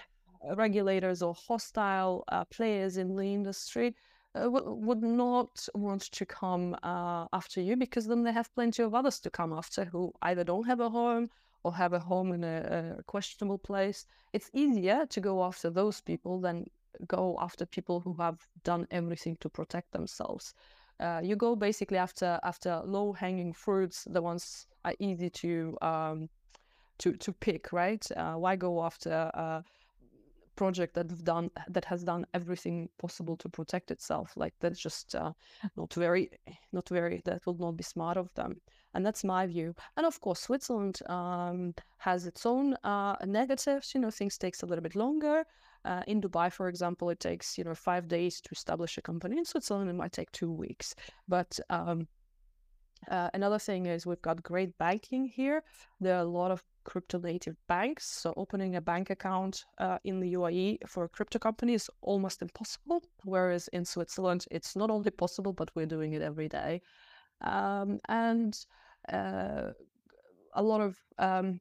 [0.56, 3.94] regulators or hostile uh, players in the industry
[4.34, 8.94] uh, would not want to come uh, after you because then they have plenty of
[8.94, 11.30] others to come after who either don't have a home
[11.64, 16.00] or have a home in a, a questionable place, it's easier to go after those
[16.00, 16.66] people than
[17.08, 20.54] go after people who have done everything to protect themselves.
[21.00, 26.28] Uh, you go basically after after low hanging fruits, the ones are easy to um,
[26.98, 28.06] to to pick, right?
[28.16, 29.64] Uh, why go after a
[30.56, 34.32] project that done that has done everything possible to protect itself?
[34.36, 35.32] Like that's just uh,
[35.76, 36.30] not very
[36.72, 38.60] not very that will not be smart of them.
[38.94, 39.74] And that's my view.
[39.96, 43.94] And of course, Switzerland um, has its own uh, negatives.
[43.94, 45.44] You know, things takes a little bit longer.
[45.84, 49.36] Uh, in Dubai, for example, it takes you know five days to establish a company.
[49.36, 50.94] In Switzerland, it might take two weeks.
[51.28, 52.08] But um,
[53.10, 55.62] uh, another thing is we've got great banking here.
[56.00, 58.06] There are a lot of crypto native banks.
[58.06, 62.42] So opening a bank account uh, in the UAE for a crypto company is almost
[62.42, 63.02] impossible.
[63.24, 66.82] Whereas in Switzerland, it's not only possible, but we're doing it every day.
[67.40, 68.56] Um, and
[69.08, 71.60] a lot of um,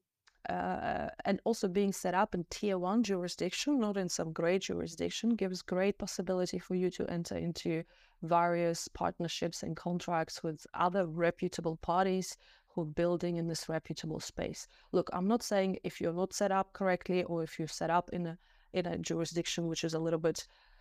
[0.49, 5.29] uh, and also being set up in tier one jurisdiction, not in some great jurisdiction,
[5.29, 7.83] gives great possibility for you to enter into
[8.23, 14.67] various partnerships and contracts with other reputable parties who are building in this reputable space.
[14.91, 18.09] Look, I'm not saying if you're not set up correctly or if you're set up
[18.11, 18.37] in a
[18.73, 20.72] in a jurisdiction which is a little bit uh,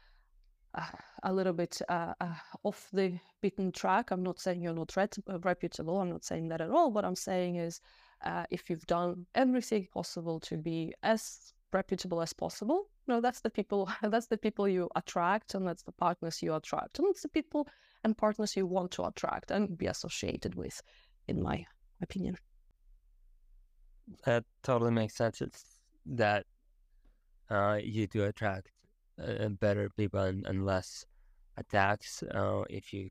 [1.23, 4.11] a little bit uh, uh, off the beaten track.
[4.11, 6.01] I'm not saying you're not reputable.
[6.01, 6.91] I'm not saying that at all.
[6.91, 7.81] What I'm saying is
[8.25, 13.51] uh, if you've done everything possible to be as reputable as possible, no, that's the
[13.51, 13.91] people.
[14.03, 17.67] That's the people you attract, and that's the partners you attract, and it's the people
[18.05, 20.81] and partners you want to attract and be associated with,
[21.27, 21.67] in my
[22.01, 22.37] opinion.
[24.25, 25.41] That totally makes sense.
[25.41, 25.65] It's
[26.07, 26.47] that
[27.51, 28.71] uh, you do attract
[29.23, 31.05] uh, better people and, and less
[31.57, 33.11] attacks uh, if you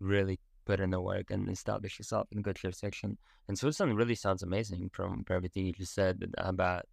[0.00, 3.18] really put in the work and establish yourself in a good jurisdiction.
[3.48, 6.84] And Switzerland really sounds amazing from everything you just said about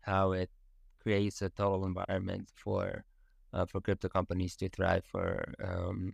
[0.00, 0.50] how it
[1.02, 3.04] creates a total environment for
[3.52, 6.12] uh, for crypto companies to thrive, for um,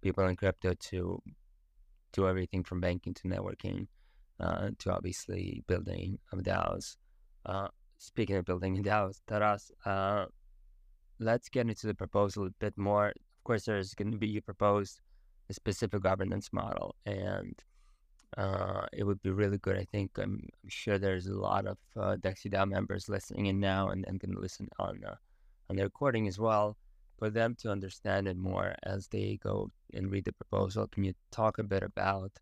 [0.00, 1.22] people in crypto to
[2.12, 3.86] do everything from banking to networking
[4.40, 6.96] uh, to obviously building DAOs.
[7.44, 7.68] Uh,
[7.98, 10.26] speaking of building DAOs, Taras, uh,
[11.22, 13.08] let's get into the proposal a bit more.
[13.08, 15.00] Of course, there's going to be you proposed
[15.50, 17.54] a specific governance model, and
[18.36, 19.76] uh, it would be really good.
[19.76, 22.16] I think I'm, sure there's a lot of uh,
[22.66, 25.16] members listening in now and, going to listen on uh,
[25.68, 26.76] on the recording as well
[27.18, 30.86] for them to understand it more as they go and read the proposal.
[30.88, 32.32] Can you talk a bit about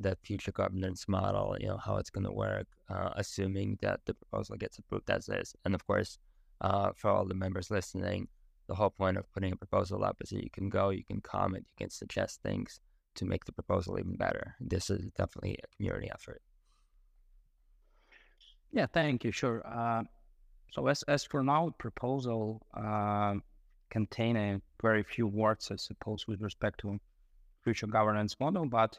[0.00, 1.56] that future governance model?
[1.58, 5.28] You know how it's going to work, uh, assuming that the proposal gets approved as
[5.28, 6.18] is, and of course,
[6.60, 8.28] uh, for all the members listening,
[8.68, 11.20] the whole point of putting a proposal up is that you can go, you can
[11.20, 12.80] comment, you can suggest things
[13.16, 14.54] to make the proposal even better.
[14.60, 16.42] This is definitely a community effort.
[18.70, 19.32] Yeah, thank you.
[19.32, 19.66] Sure.
[19.66, 20.04] Uh,
[20.70, 23.34] so as as for now, proposal uh,
[23.96, 26.98] a very few words, I suppose, with respect to
[27.64, 28.66] future governance model.
[28.66, 28.98] But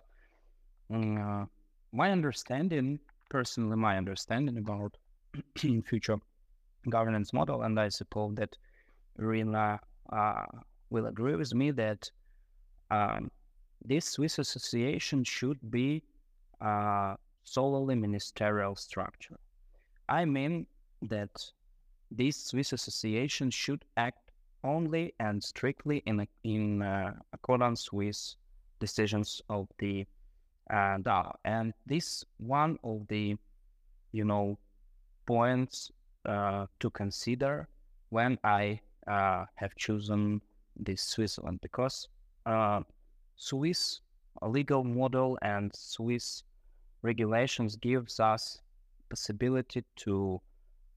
[0.92, 1.46] mm, uh,
[1.94, 4.98] my understanding, personally, my understanding about
[5.86, 6.18] future
[6.88, 8.56] governance model, and I suppose that
[9.18, 9.80] Rina
[10.12, 10.46] uh,
[10.90, 12.10] will agree with me that
[12.92, 13.30] um,
[13.84, 16.04] this Swiss association should be
[16.62, 19.38] uh, solely ministerial structure.
[20.08, 20.66] I mean
[21.04, 21.32] that
[22.12, 24.32] this Swiss association should act
[24.64, 28.36] only and strictly in in uh, accordance with
[28.80, 30.06] decisions of the
[30.70, 33.38] uh, DAO, and this one of the
[34.12, 34.58] you know
[35.26, 35.92] points
[36.26, 37.68] uh, to consider
[38.10, 40.42] when I uh, have chosen
[40.76, 42.08] this Switzerland because
[42.46, 42.82] uh,
[43.38, 44.02] Swiss
[44.42, 46.44] legal model and Swiss
[47.02, 48.62] regulations gives us
[49.10, 50.42] possibility to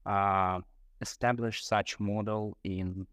[0.05, 0.59] uh,
[1.01, 3.07] establish such model in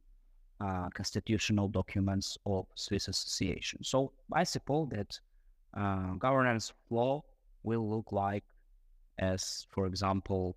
[0.61, 3.83] uh, constitutional documents of Swiss association.
[3.83, 5.19] So I suppose that
[6.19, 7.23] governance law
[7.63, 8.45] will look like
[9.19, 10.57] as, for example,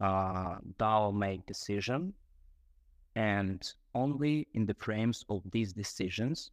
[0.00, 2.12] uh, DAO make decision
[3.16, 6.50] and only in the frames of these decisions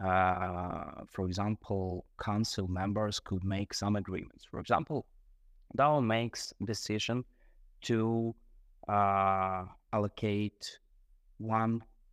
[0.00, 4.44] uh, for example, council members could make some agreements.
[4.44, 5.06] For example,
[5.76, 7.24] DAO makes decision
[7.82, 8.34] to
[8.88, 10.78] uh, allocate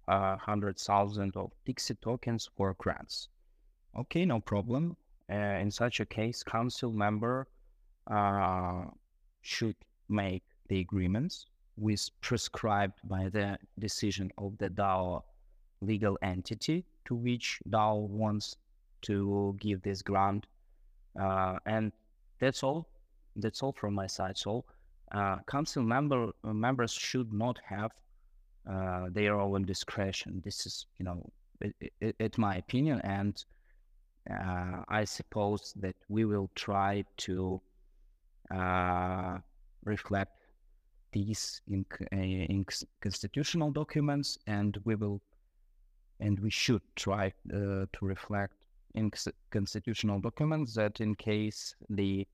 [0.08, 3.30] uh, hundred thousand of DeXe tokens for grants.
[3.98, 4.96] Okay, no problem.
[5.30, 7.48] Uh, in such a case, council member
[8.08, 8.86] uh,
[9.42, 9.76] should
[10.10, 15.22] make the agreements with prescribed by the decision of the DAO
[15.82, 18.56] legal entity to which DAO wants
[19.02, 20.46] to give this grant.
[21.20, 21.92] Uh, and
[22.40, 22.88] that's all.
[23.36, 24.38] That's all from my side.
[24.38, 24.64] So
[25.12, 27.92] uh, council member members should not have
[28.70, 30.42] uh, their own discretion.
[30.46, 31.18] This is, you know,
[32.00, 33.44] it's my opinion, and
[34.30, 37.62] uh, I suppose that we will try to
[38.56, 39.38] uh,
[39.84, 40.41] reflect
[41.12, 42.66] these in, in
[43.02, 45.22] constitutional documents, and we will,
[46.20, 48.56] and we should try uh, to reflect
[48.96, 49.12] in
[49.52, 52.28] constitutional documents that in case the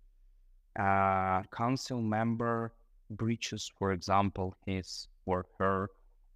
[0.80, 2.74] uh, council member
[3.12, 5.90] breaches, for example, his or her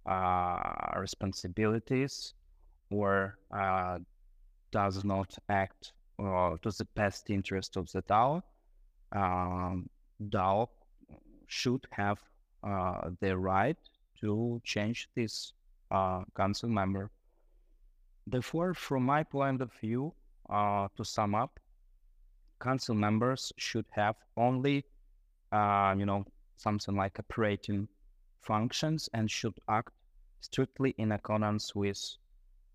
[0.06, 2.34] uh, responsibilities
[2.90, 3.98] or uh,
[4.70, 8.42] does not act to the best interest of the DAO,
[9.12, 9.88] um,
[10.28, 10.68] DAO
[11.48, 12.18] should have
[12.62, 13.76] uh, the right
[14.20, 15.52] to change this
[15.90, 17.10] uh, council member.
[18.26, 20.14] Therefore, from my point of view,
[20.48, 21.58] uh, to sum up,
[22.60, 24.84] council members should have only,
[25.50, 26.24] uh, you know,
[26.56, 27.88] something like operating
[28.40, 29.92] functions and should act
[30.40, 32.00] strictly in accordance with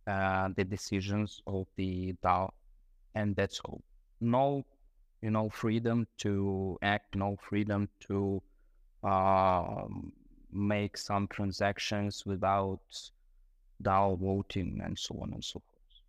[0.07, 2.49] uh, the decisions of the DAO,
[3.15, 3.81] and that's all.
[4.19, 4.65] No,
[5.21, 8.41] you know, freedom to act, no freedom to
[9.03, 9.85] uh,
[10.51, 12.79] make some transactions without
[13.81, 16.01] DAO voting and so on and so forth.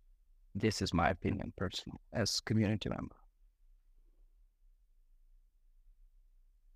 [0.55, 3.15] This is my opinion personally as community member.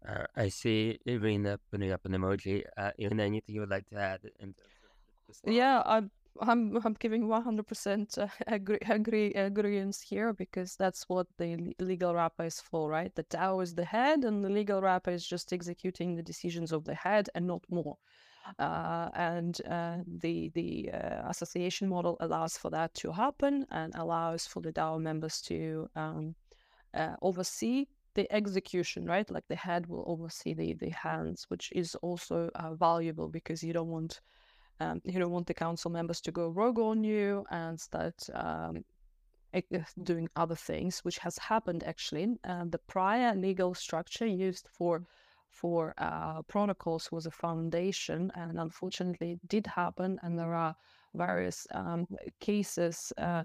[0.08, 2.64] Uh, I see Irina putting up an emoji.
[2.78, 4.20] Uh, Irina, anything you would like to add?
[4.40, 4.54] In
[5.46, 6.12] yeah, I'm,
[6.42, 9.34] I'm, I'm giving 100% uh, agree, agree,
[10.08, 13.14] here because that's what the legal wrapper is for, right?
[13.14, 16.86] The DAO is the head, and the legal wrapper is just executing the decisions of
[16.86, 17.98] the head and not more.
[18.60, 24.46] Uh, and uh, the the uh, association model allows for that to happen and allows
[24.46, 26.36] for the DAO members to um,
[26.94, 29.30] uh, oversee the execution, right?
[29.32, 33.74] Like the head will oversee the the hands, which is also uh, valuable because you
[33.74, 34.22] don't want
[34.84, 38.84] um, you don't want the council members to go rogue on you and start um,
[40.04, 42.28] doing other things, which has happened actually.
[42.44, 45.04] Uh, the prior legal structure used for
[45.50, 50.20] for uh, protocols was a foundation, and unfortunately, it did happen.
[50.24, 50.76] And there are
[51.14, 52.08] various um,
[52.40, 53.44] cases uh,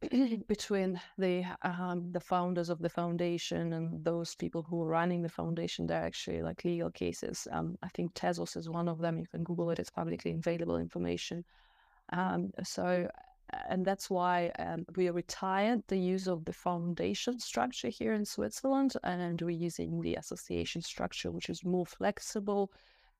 [0.48, 5.28] between the um, the founders of the foundation and those people who are running the
[5.28, 5.86] foundation.
[5.86, 7.48] They're actually like legal cases.
[7.50, 9.18] Um, I think Tezos is one of them.
[9.18, 11.44] You can Google it; it's publicly available information.
[12.12, 13.08] Um, so
[13.68, 18.94] and that's why um, we retired the use of the foundation structure here in Switzerland,
[19.04, 22.70] and we're using the association structure, which is more flexible,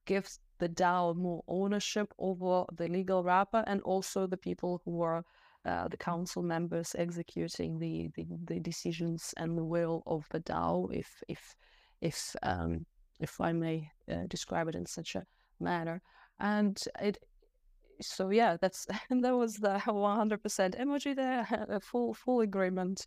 [0.05, 5.25] gives the DAO more ownership over the legal wrapper, and also the people who are
[5.69, 10.89] uh, the council members executing the, the, the decisions and the will of the DAO,
[10.93, 11.55] if if
[12.01, 12.87] if um,
[13.21, 15.27] if I may uh, describe it in such a
[15.61, 16.01] manner.
[16.41, 17.19] And it
[18.01, 23.07] so yeah, that's that was the 100% emoji there, full full agreement.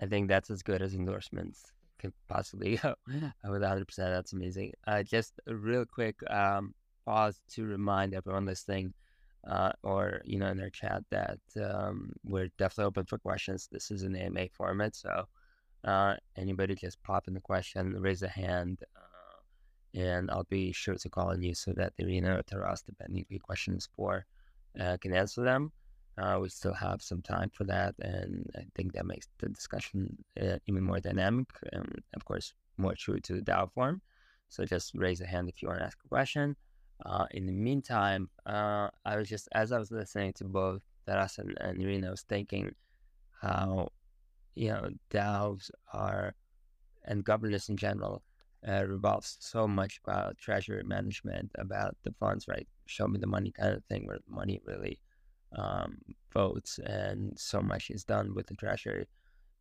[0.00, 3.86] I think that's as good as endorsements can possibly go with 100%.
[3.96, 4.72] That's amazing.
[4.86, 6.72] Uh, just a real quick um,
[7.04, 8.94] pause to remind everyone listening
[9.48, 13.68] uh, or, you know, in their chat that um, we're definitely open for questions.
[13.70, 14.94] This is an AMA format.
[14.94, 15.24] So
[15.84, 18.84] uh, anybody just pop in the question, raise a hand.
[18.96, 23.24] Uh, and I'll be sure to call on you so that Irina or Taras, depending
[23.28, 24.26] the questions for,
[24.78, 25.72] uh, can answer them.
[26.18, 30.16] Uh, we still have some time for that, and I think that makes the discussion
[30.42, 34.02] uh, even more dynamic and, of course, more true to the DAO form.
[34.48, 36.56] So just raise a hand if you want to ask a question.
[37.04, 41.38] Uh, in the meantime, uh, I was just, as I was listening to both Taras
[41.38, 42.74] and, and Irina, I was thinking
[43.40, 43.90] how,
[44.54, 46.34] you know, DAOs are,
[47.04, 48.22] and governance in general,
[48.66, 52.66] uh, revolves so much about treasury management, about the funds, right?
[52.86, 54.98] Show me the money kind of thing, where money really
[55.56, 55.98] um,
[56.32, 59.06] votes, and so much is done with the treasury,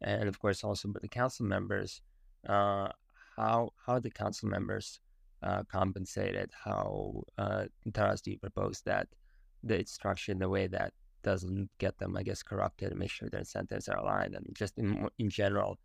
[0.02, 2.02] and of course also with the council members.
[2.48, 2.88] Uh,
[3.36, 5.00] how how the council members
[5.44, 6.52] uh, compensated?
[6.64, 9.08] How uh, Taras do you propose that
[9.64, 13.30] the structure in the way that doesn't get them, I guess, corrupted and make sure
[13.30, 15.78] their incentives are aligned, and just in in general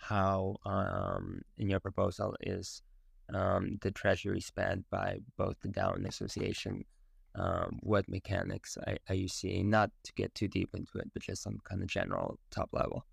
[0.00, 2.82] how um, in your proposal is
[3.34, 6.84] um, the treasury spent by both the DAO and the association.
[7.34, 9.70] Um, what mechanics are, are, you seeing?
[9.70, 13.04] Not to get too deep into it, but just some kind of general top level.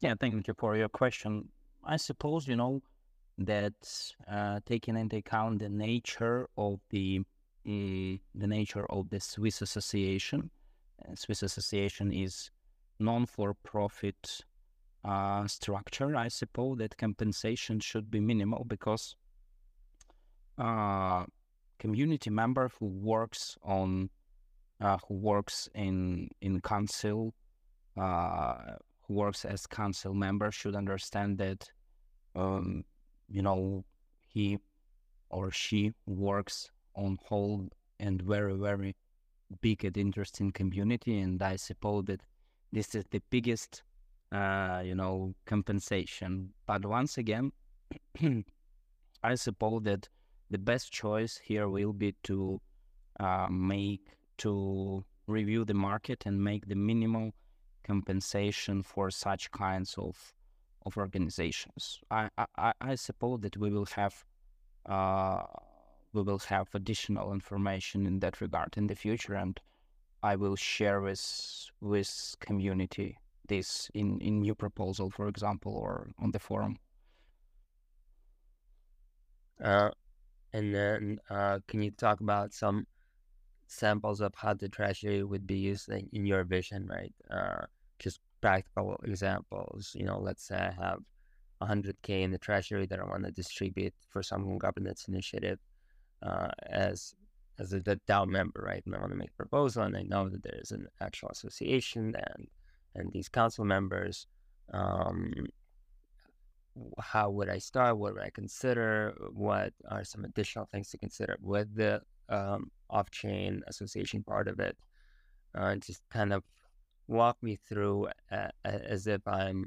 [0.00, 1.48] Yeah, thank you for your question.
[1.84, 2.82] I suppose you know
[3.40, 7.20] that uh, taking into account the nature of the
[7.66, 10.50] uh, the nature of the Swiss association.
[11.02, 12.50] Uh, Swiss association is
[12.98, 14.44] non-for-profit
[15.04, 19.16] uh, structure, I suppose that compensation should be minimal because
[20.58, 21.24] uh,
[21.78, 24.10] community member who works on
[24.80, 27.34] uh, who works in in council
[27.98, 28.76] uh,
[29.06, 31.70] who works as council member should understand that
[32.34, 32.84] um,
[33.30, 33.84] you know
[34.28, 34.58] he
[35.30, 37.68] or she works on whole
[37.98, 38.96] and very very
[39.60, 42.20] big and interesting community and i suppose that
[42.72, 43.82] this is the biggest
[44.32, 46.52] uh, you know compensation.
[46.66, 47.52] But once again
[49.22, 50.08] i suppose that
[50.50, 52.60] the best choice here will be to
[53.18, 54.06] uh, make
[54.38, 57.32] to review the market and make the minimal
[57.84, 60.16] compensation for such kinds of
[60.86, 62.00] of organizations.
[62.10, 64.24] I I, I suppose that we will have
[64.86, 65.42] uh,
[66.12, 69.60] we will have additional information in that regard in the future, and
[70.22, 73.18] I will share with with community
[73.48, 76.78] this in in new proposal, for example, or on the forum.
[79.62, 79.90] Uh,
[80.52, 82.86] and then, uh, can you talk about some
[83.66, 87.14] samples of how the treasury would be used in, your vision, right?
[87.30, 87.66] Uh,
[87.98, 89.92] just practical examples.
[89.94, 91.00] You know, let's say I have
[91.62, 95.58] 100k in the treasury that I want to distribute for some governance initiative
[96.22, 97.14] uh, as
[97.58, 98.82] as a DAO member, right?
[98.86, 101.28] And I want to make a proposal, and I know that there is an actual
[101.28, 102.46] association and
[102.94, 104.26] and these council members.
[104.72, 105.32] Um,
[106.98, 107.98] how would I start?
[107.98, 109.14] What would I consider?
[109.32, 114.76] What are some additional things to consider with the um, off-chain association part of it?
[115.54, 116.44] Uh, just kind of
[117.10, 118.08] walk me through
[118.64, 119.66] as if I'm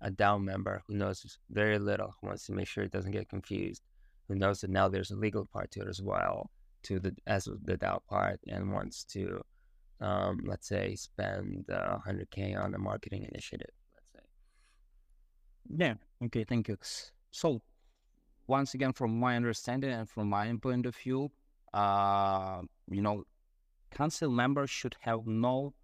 [0.00, 3.28] a DAO member who knows very little, who wants to make sure it doesn't get
[3.28, 3.82] confused,
[4.28, 6.50] who knows that now there's a legal part to it as well,
[6.84, 9.40] to the as the DAO part, and wants to,
[10.00, 13.70] um, let's say, spend uh, 100k on a marketing initiative.
[13.94, 14.20] Let's say.
[15.76, 15.94] Yeah.
[16.26, 16.44] Okay.
[16.44, 16.78] Thank you.
[17.30, 17.60] So,
[18.46, 21.30] once again, from my understanding and from my point of view,
[21.74, 23.24] uh, you know,
[23.90, 25.74] council members should have no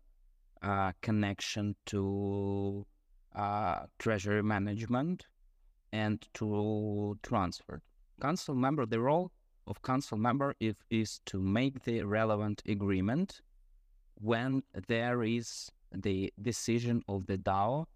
[0.62, 2.86] uh, connection to
[3.34, 5.26] uh, treasury management
[5.92, 7.82] and to transfer.
[8.20, 9.32] Council member, the role
[9.66, 13.40] of council member is, is to make the relevant agreement
[14.16, 17.86] when there is the decision of the DAO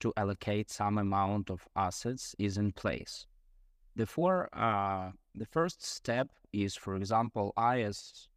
[0.00, 3.26] to allocate some amount of assets is in place.
[3.96, 8.28] Therefore, uh, the first step is, for example, I as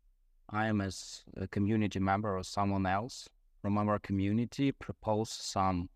[0.49, 3.27] I am as a community member or someone else
[3.61, 5.89] from our community propose some,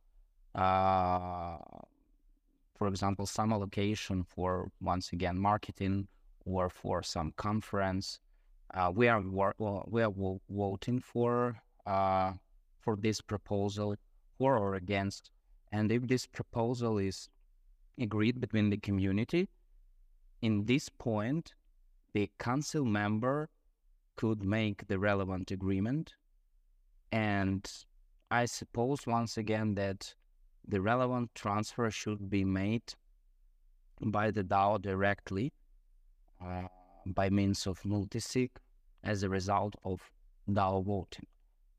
[0.55, 1.57] uh,
[2.77, 6.07] for example, some allocation for once again marketing
[6.45, 8.19] or for some conference.
[8.73, 10.13] Uh, we are well, we are
[10.49, 11.55] voting for
[11.85, 12.31] uh,
[12.79, 13.95] for this proposal
[14.37, 15.29] for or against,
[15.71, 17.29] and if this proposal is
[17.99, 19.47] agreed between the community,
[20.41, 21.53] in this point,
[22.13, 23.49] the council member
[24.15, 26.13] could make the relevant agreement
[27.11, 27.69] and
[28.29, 30.13] I suppose once again that
[30.67, 32.93] the relevant transfer should be made
[34.01, 35.51] by the DAO directly
[36.43, 36.67] uh,
[37.05, 38.51] by means of multisig
[39.03, 40.11] as a result of
[40.49, 41.27] DAO voting.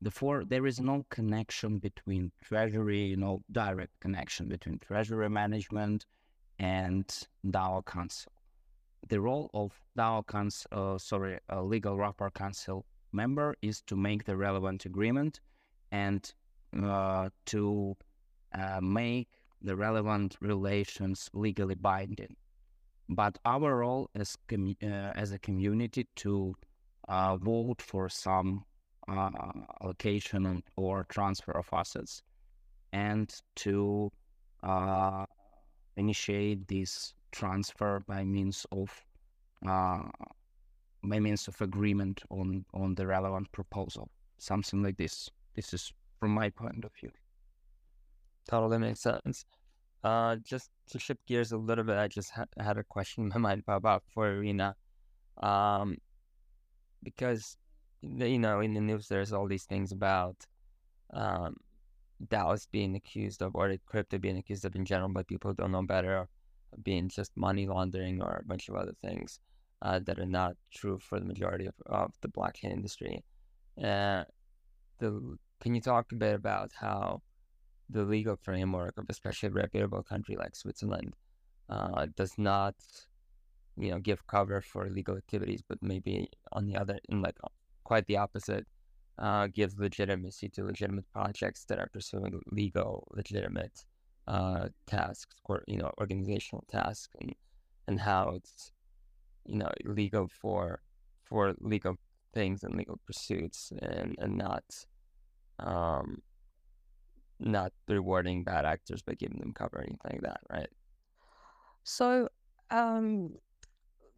[0.01, 6.05] Therefore, there is no connection between treasury, you know, direct connection between treasury management
[6.59, 7.07] and
[7.47, 8.31] DAO council.
[9.07, 14.25] The role of DAO council, uh, sorry, a legal wrapper council member is to make
[14.25, 15.39] the relevant agreement
[15.91, 16.33] and
[16.81, 17.95] uh, to
[18.57, 19.27] uh, make
[19.61, 22.35] the relevant relations legally binding.
[23.09, 26.55] But our role as uh, as a community to
[27.07, 28.65] uh, vote for some
[29.07, 29.29] uh,
[29.81, 32.23] allocation or transfer of assets
[32.91, 34.11] and to
[35.97, 38.89] initiate this transfer by means of
[41.03, 45.29] by means of agreement on on the relevant proposal, something like this.
[45.55, 47.11] This is from my point of view.
[48.49, 49.45] Totally makes sense.
[50.03, 53.29] Uh, just to shift gears a little bit, I just ha- had a question in
[53.29, 54.75] my mind about for Irina,
[55.41, 55.97] um,
[57.03, 57.57] because
[58.01, 60.35] you know in the news there's all these things about
[61.13, 61.55] um,
[62.27, 65.83] DAOs being accused of or crypto being accused of in general, but people don't know
[65.83, 66.27] better,
[66.83, 69.39] being just money laundering or a bunch of other things
[69.83, 73.23] uh, that are not true for the majority of, of the blockchain industry.
[73.77, 74.23] Uh,
[74.99, 77.21] the can you talk a bit about how
[77.89, 81.15] the legal framework of especially a reputable country like Switzerland
[81.69, 82.75] uh, does not,
[83.77, 87.37] you know, give cover for illegal activities, but maybe on the other, in like
[87.83, 88.65] quite the opposite,
[89.19, 93.85] uh, gives legitimacy to legitimate projects that are pursuing legal, legitimate
[94.27, 97.35] uh, tasks or you know organizational tasks, and
[97.87, 98.71] and how it's
[99.45, 100.81] you know, legal for
[101.23, 101.95] for legal
[102.33, 104.63] things and legal pursuits, and and not
[105.59, 106.21] um
[107.39, 110.69] not rewarding bad actors by giving them cover or anything like that, right?
[111.83, 112.29] So
[112.71, 113.35] um,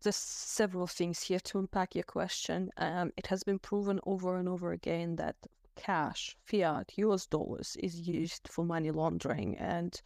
[0.04, 2.70] there's several things here to unpack your question.
[2.78, 5.36] Um, it has been proven over and over again that
[5.76, 10.00] cash, fiat, US dollars is used for money laundering, and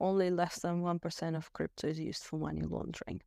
[0.00, 3.20] only less than 1% of crypto is used for money laundering.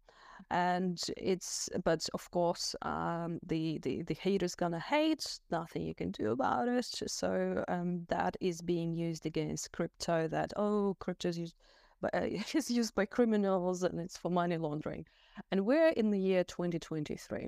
[0.52, 6.12] And it's, but of course, um, the, the, the hater's gonna hate, nothing you can
[6.12, 6.86] do about it.
[7.08, 11.56] So um, that is being used against crypto that, oh, crypto is used,
[12.02, 15.06] but, uh, is used by criminals and it's for money laundering.
[15.52, 17.48] And we're in the year 2023.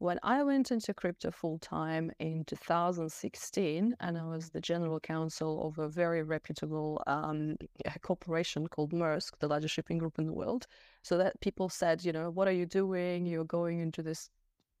[0.00, 5.66] When I went into crypto full time in 2016, and I was the general counsel
[5.66, 7.56] of a very reputable um,
[8.02, 10.68] corporation called Maersk, the largest shipping group in the world,
[11.02, 13.26] so that people said, you know, what are you doing?
[13.26, 14.30] You're going into this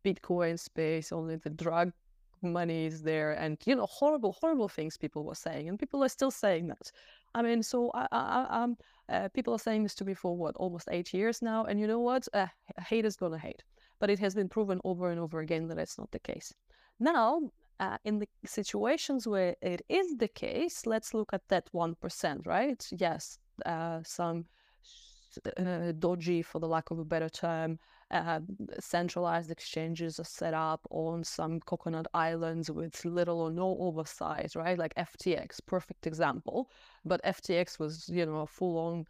[0.04, 1.92] Bitcoin space, only the drug
[2.40, 6.08] money is there, and you know, horrible, horrible things people were saying, and people are
[6.08, 6.92] still saying that.
[7.34, 8.76] I mean, so I, I, um,
[9.08, 11.88] uh, people are saying this to me for what almost eight years now, and you
[11.88, 12.28] know what?
[12.32, 12.46] Uh,
[12.86, 13.64] hate is gonna hate
[13.98, 16.54] but it has been proven over and over again that that's not the case.
[17.00, 22.46] Now, uh, in the situations where it is the case, let's look at that 1%,
[22.46, 22.88] right?
[22.96, 24.46] Yes, uh, some
[25.56, 27.78] uh, dodgy, for the lack of a better term,
[28.10, 28.40] uh,
[28.80, 34.78] centralized exchanges are set up on some coconut islands with little or no oversight, right?
[34.78, 36.70] Like FTX, perfect example.
[37.04, 39.06] But FTX was, you know, a full on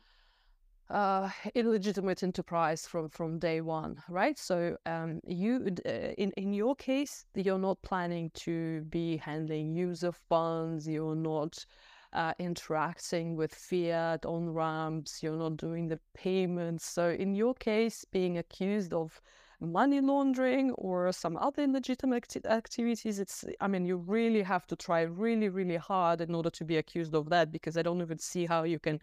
[0.90, 4.38] uh, illegitimate enterprise from from day one, right?
[4.38, 10.12] So um, you uh, in in your case, you're not planning to be handling user
[10.12, 10.88] funds.
[10.88, 11.64] You're not
[12.12, 15.22] uh, interacting with fiat on ramps.
[15.22, 16.86] You're not doing the payments.
[16.86, 19.20] So in your case, being accused of
[19.60, 25.00] money laundering or some other illegitimate activities it's i mean you really have to try
[25.00, 28.46] really really hard in order to be accused of that because i don't even see
[28.46, 29.00] how you can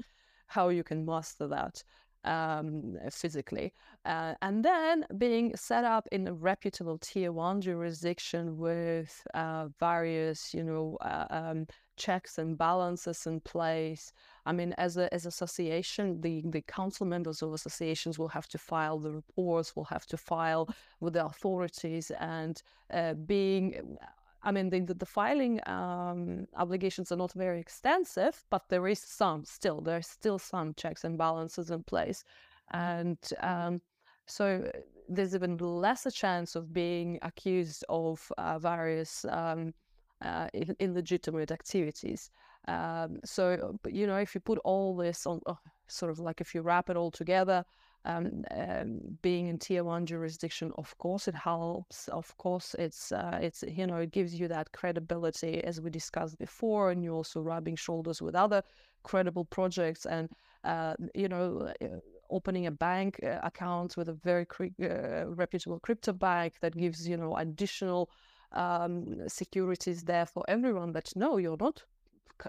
[0.48, 1.84] how you can master that
[2.26, 3.74] um, physically.
[4.06, 10.54] Uh, and then being set up in a reputable tier one jurisdiction with uh, various,
[10.54, 11.68] you know, uh, um,
[11.98, 14.12] checks and balances in place.
[14.46, 18.58] I mean, as a as association, the the council members of associations will have to
[18.58, 20.68] file the reports, will have to file
[21.00, 23.98] with the authorities, and uh, being
[24.46, 29.44] I mean, the, the filing um, obligations are not very extensive, but there is some
[29.44, 29.82] still.
[29.82, 32.24] There's still some checks and balances in place.
[32.72, 33.82] And um,
[34.28, 34.72] so
[35.10, 39.74] there's even less a chance of being accused of uh, various um,
[40.22, 40.48] uh,
[40.80, 42.30] illegitimate activities.
[42.68, 45.56] Um, so, you know, if you put all this on, uh,
[45.88, 47.66] sort of like if you wrap it all together,
[48.06, 52.08] um, um, being in tier one jurisdiction, of course, it helps.
[52.08, 56.38] Of course, it's uh, it's you know it gives you that credibility as we discussed
[56.38, 58.62] before, and you're also rubbing shoulders with other
[59.04, 60.30] credible projects, and
[60.64, 61.72] uh, you know.
[61.82, 61.88] Uh,
[62.32, 64.48] opening a bank uh, account with a very
[64.82, 68.10] uh, reputable crypto bank that gives you know additional
[68.52, 71.84] um, securities there for everyone that no you're not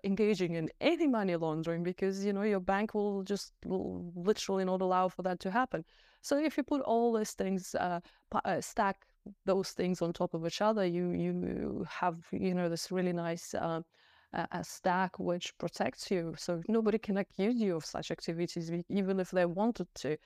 [0.05, 4.81] engaging in any money laundering because you know your bank will just will literally not
[4.81, 5.85] allow for that to happen.
[6.23, 8.01] So if you put all these things, uh,
[8.45, 8.97] uh, stack
[9.45, 13.55] those things on top of each other, you you have you know this really nice.
[13.55, 13.81] Uh,
[14.53, 19.31] a stack which protects you, so nobody can accuse you of such activities, even if
[19.31, 20.17] they wanted to.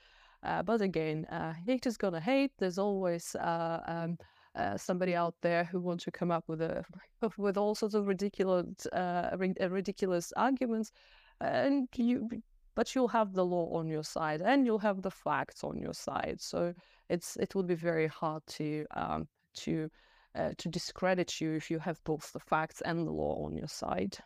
[0.43, 2.51] Uh, but again, uh, hate is gonna hate.
[2.57, 4.17] There's always uh, um,
[4.55, 6.83] uh, somebody out there who wants to come up with a
[7.37, 10.91] with all sorts of ridiculous uh, uh, ridiculous arguments,
[11.39, 12.29] and you
[12.75, 15.93] but you'll have the law on your side and you'll have the facts on your
[15.93, 16.37] side.
[16.39, 16.73] So
[17.09, 19.89] it's it will be very hard to um, to
[20.35, 23.67] uh, to discredit you if you have both the facts and the law on your
[23.67, 24.17] side.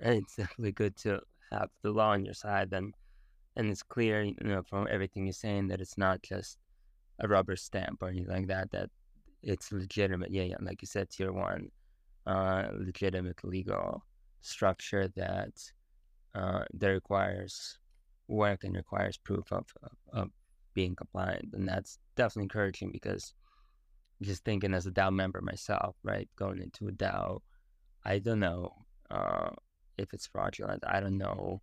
[0.00, 1.20] It's definitely good to
[1.50, 2.94] have the law on your side, and
[3.56, 6.58] and it's clear, you know, from everything you're saying that it's not just
[7.20, 8.70] a rubber stamp or anything like that.
[8.70, 8.90] That
[9.42, 10.30] it's legitimate.
[10.30, 10.56] Yeah, yeah.
[10.60, 11.70] Like you said, tier one,
[12.26, 14.02] uh, legitimate legal
[14.40, 15.52] structure that
[16.34, 17.78] uh, that requires
[18.28, 20.28] work and requires proof of, of, of
[20.74, 23.34] being compliant, and that's definitely encouraging because
[24.22, 27.40] just thinking as a DAO member myself, right, going into a DAO,
[28.04, 28.72] I don't know
[29.10, 29.50] uh,
[29.98, 30.82] if it's fraudulent.
[30.86, 31.60] I don't know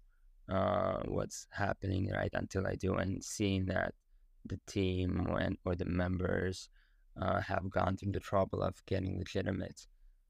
[0.49, 3.93] uh, what's happening right until I do, and seeing that
[4.45, 6.69] the team and or the members
[7.21, 9.87] uh, have gone through the trouble of getting legitimate.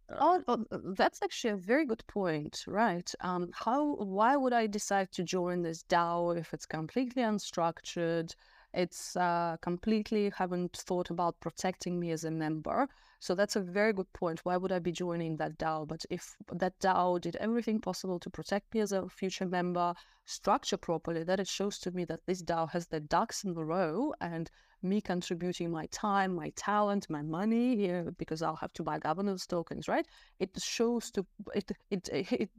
[0.10, 3.10] Uh, oh, oh, that's actually a very good point, right?
[3.22, 3.96] Um, how?
[3.96, 8.36] Why would I decide to join this DAO if it's completely unstructured?
[8.74, 12.88] It's uh, completely haven't thought about protecting me as a member.
[13.24, 14.44] So that's a very good point.
[14.44, 15.88] Why would I be joining that DAO?
[15.88, 19.94] But if that DAO did everything possible to protect me as a future member,
[20.26, 23.64] structure properly, that it shows to me that this DAO has the ducks in the
[23.64, 24.52] row and
[24.82, 29.00] me contributing my time, my talent, my money, you know, because I'll have to buy
[29.00, 30.06] governance tokens, right?
[30.42, 32.50] It shows to it it it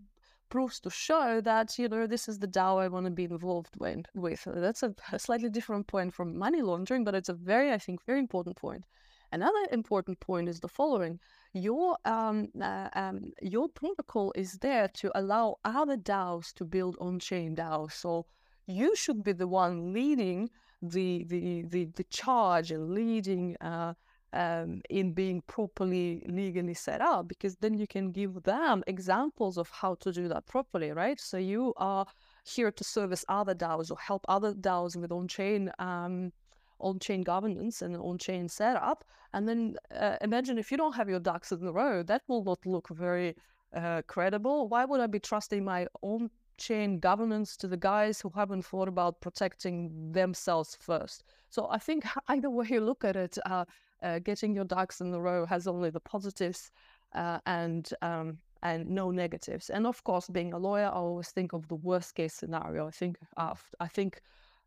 [0.48, 3.76] proves to show that you know this is the DAO I want to be involved
[3.78, 4.06] with.
[4.14, 7.76] With that's a, a slightly different point from money laundering, but it's a very I
[7.76, 8.86] think very important point.
[9.32, 11.18] Another important point is the following:
[11.52, 17.56] your um, uh, um, your protocol is there to allow other DAOs to build on-chain
[17.56, 17.92] DAOs.
[17.92, 18.26] So
[18.66, 20.50] you should be the one leading
[20.82, 23.94] the the the, the charge and leading uh,
[24.32, 29.70] um, in being properly legally set up because then you can give them examples of
[29.70, 32.04] how to do that properly right so you are
[32.44, 36.32] here to service other DAOs or help other DAOs with on-chain um,
[36.80, 41.52] on-chain governance and on-chain setup and then uh, imagine if you don't have your ducks
[41.52, 43.34] in a row that will not look very
[43.74, 48.30] uh, credible why would I be trusting my own chain governance to the guys who
[48.34, 51.24] haven't thought about protecting themselves first.
[51.50, 53.64] So I think either way you look at it, uh,
[54.02, 56.70] uh, getting your ducks in a row has only the positives
[57.14, 59.68] uh, and um, and no negatives.
[59.68, 62.86] And of course, being a lawyer, I always think of the worst case scenario.
[62.86, 64.20] I think I think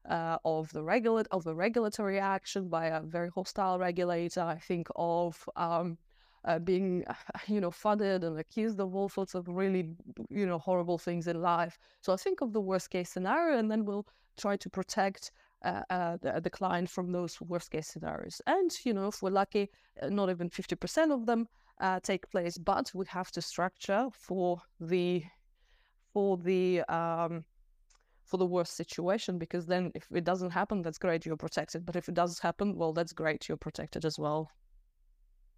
[0.08, 4.41] uh, of the regulate of the regulatory action by a very hostile regulator.
[4.41, 5.97] I think of um,
[6.45, 7.03] uh, being,
[7.47, 9.89] you know, funded and accused of all sorts of really,
[10.30, 11.78] you know, horrible things in life.
[12.01, 15.32] So I think of the worst case scenario, and then we'll try to protect
[15.64, 18.41] uh, uh, the, the, client from those worst case scenarios.
[18.45, 19.70] And you know, if we're lucky,
[20.01, 21.47] uh, not even fifty percent of them
[21.82, 25.24] uh, take place, but we have to structure for the
[26.14, 27.43] for the um,
[28.28, 31.95] for the worst situation because then if it doesn't happen that's great you're protected but
[31.95, 34.49] if it does happen well that's great you're protected as well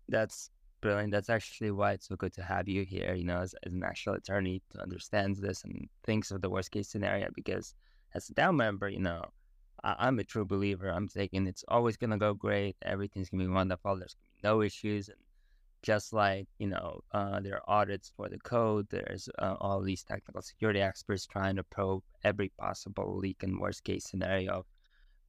[0.07, 0.49] that's
[0.82, 1.11] brilliant.
[1.11, 3.84] That's actually why it's so good to have you here, you know, as, as an
[3.84, 7.30] actual attorney to understand this and thinks of the worst case scenario.
[7.34, 7.76] Because
[8.13, 9.24] as a DAO member, you know,
[9.84, 10.89] I, am a true believer.
[10.89, 12.76] I'm thinking it's always going to go great.
[12.82, 13.97] Everything's going to be wonderful.
[13.97, 15.09] There's no issues.
[15.09, 15.17] And
[15.82, 20.03] just like, you know, uh, there are audits for the code, there's uh, all these
[20.03, 24.65] technical security experts trying to probe every possible leak and worst case scenario of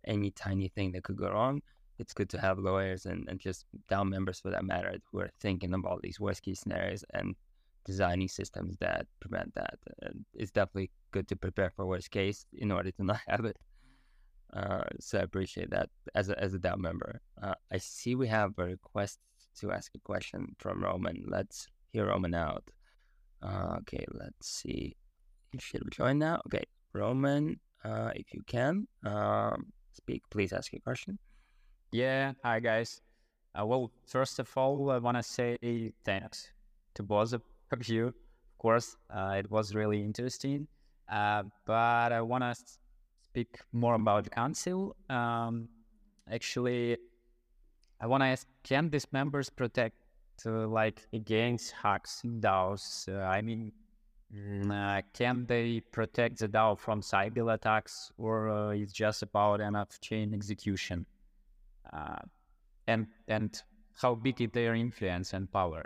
[0.05, 1.61] any tiny thing that could go wrong
[2.01, 5.31] it's good to have lawyers and, and just DAO members for that matter who are
[5.39, 7.37] thinking about these worst case scenarios and
[7.85, 9.79] designing systems that prevent that.
[10.03, 13.59] And it's definitely good to prepare for worst case in order to not have it.
[14.53, 17.21] Uh, so I appreciate that as a, as a DAO member.
[17.41, 19.19] Uh, I see we have a request
[19.61, 21.25] to ask a question from Roman.
[21.27, 22.65] Let's hear Roman out.
[23.43, 24.97] Uh, okay, let's see.
[25.59, 26.41] Should join now.
[26.47, 31.19] Okay, Roman, uh, if you can um, speak, please ask your question.
[31.93, 33.01] Yeah, hi guys.
[33.59, 35.59] Uh, well, first of all, I want to say
[36.05, 36.53] thanks
[36.95, 37.43] to both of
[37.89, 38.07] you.
[38.07, 40.69] Of course, uh, it was really interesting.
[41.11, 42.55] Uh, but I want to
[43.25, 44.95] speak more about council.
[45.09, 45.69] Um,
[46.31, 46.97] actually,
[48.01, 49.97] I want to ask: Can these members protect,
[50.47, 53.09] uh, like, against hacks in DAOs?
[53.09, 53.73] Uh, I mean,
[54.35, 60.01] mm, uh, can they protect the DAO from cyber attacks, or it's just about enough
[60.01, 61.07] chain execution?
[61.93, 62.17] uh,
[62.87, 63.63] and and
[64.01, 65.85] how big is their influence and power.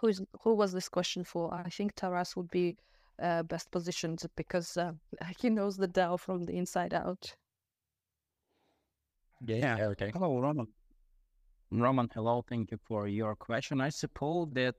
[0.00, 1.52] Who's who was this question for?
[1.52, 2.78] I think Taras would be
[3.22, 4.92] uh, best positioned because uh,
[5.40, 7.34] he knows the DAO from the inside out.
[9.46, 9.76] Yeah.
[9.80, 10.10] Okay.
[10.12, 10.66] Hello, Roman.
[11.70, 12.42] Roman, hello.
[12.48, 13.80] Thank you for your question.
[13.80, 14.76] I suppose that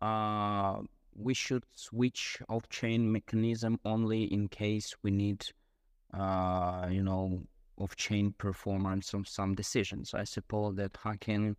[0.00, 0.80] uh,
[1.14, 5.44] we should switch off-chain mechanism only in case we need,
[6.14, 7.42] uh, you know,
[7.76, 10.14] off-chain performance of some decisions.
[10.14, 11.56] I suppose that hacking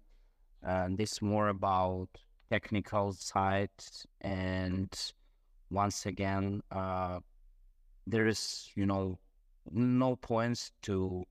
[0.66, 2.10] uh, this more about
[2.50, 3.70] technical side
[4.22, 4.92] and
[5.72, 7.20] once again, uh,
[8.06, 9.18] there is, you know,
[9.72, 11.24] no points to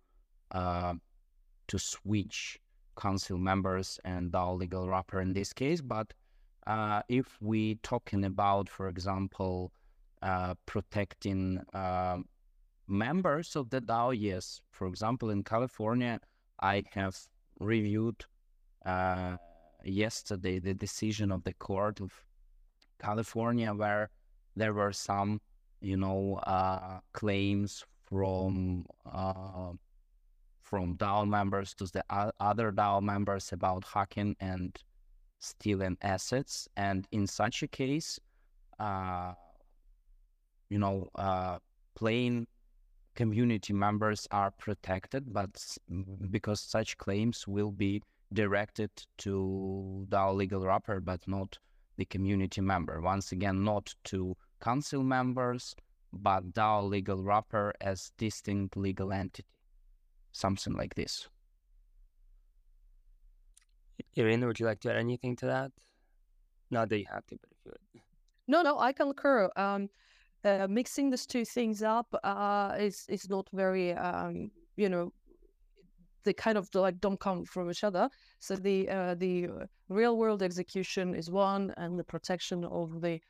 [0.53, 0.95] uh,
[1.69, 2.59] to switch
[3.01, 6.13] council members and DAO legal wrapper in this case, but
[6.67, 9.73] uh, if we talking about, for example,
[10.23, 12.19] uh, protecting uh,
[12.87, 14.61] members of the DAO, yes.
[14.71, 16.21] For example, in California,
[16.61, 17.17] I have
[17.59, 18.25] reviewed
[18.85, 19.37] uh,
[19.85, 22.13] yesterday the decision of the court of
[23.01, 24.11] California where
[24.57, 25.41] there were some,
[25.81, 29.73] you know, uh, claims from uh,
[30.63, 32.05] from DAO members to the
[32.39, 34.77] other DAO members about hacking and
[35.41, 36.69] stealing assets.
[36.77, 38.21] And in such a case,
[38.79, 39.33] uh,
[40.69, 41.59] you know, uh,
[41.97, 42.47] plain
[43.17, 45.51] community members are protected, but
[46.31, 51.59] because such claims will be directed to DAO legal wrapper, but not
[52.01, 52.99] the community member.
[53.03, 55.77] Once again, not to council members,
[56.13, 59.47] but DAO legal wrapper as distinct legal entity.
[60.33, 61.29] Something like this.
[64.15, 65.73] Irina, would you like to add anything to that?
[66.71, 68.03] Not that you have to, but if you would.
[68.49, 69.51] No, no, I concur.
[69.57, 69.91] Um,
[70.43, 75.13] uh, mixing these two things up uh, is is not very, um, you know,
[76.25, 78.09] they kind of like don't come from each other.
[78.39, 79.49] So the uh, the
[79.89, 83.21] real world execution is one, and the protection of the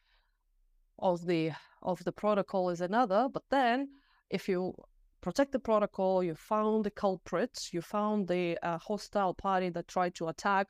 [0.98, 3.28] of the of the protocol is another.
[3.32, 3.88] But then,
[4.30, 4.74] if you
[5.20, 10.14] protect the protocol, you found the culprits, you found the uh, hostile party that tried
[10.16, 10.68] to attack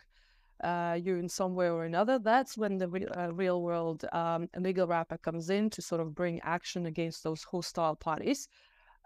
[0.62, 4.48] uh, you in some way or another, that's when the re- uh, real world um,
[4.58, 8.48] legal wrapper comes in to sort of bring action against those hostile parties.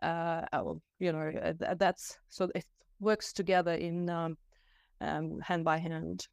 [0.03, 0.43] Uh,
[0.99, 2.51] you know, uh, that's so
[3.01, 4.37] works together in um,
[5.01, 6.27] um, hand by hand.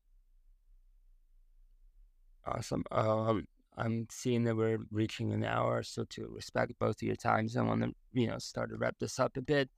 [2.46, 2.84] Awesome.
[2.92, 3.46] Um,
[3.78, 7.62] I'm seeing that we're reaching an hour, so to respect both of your times, I
[7.62, 9.70] want to you know start to wrap this up a bit.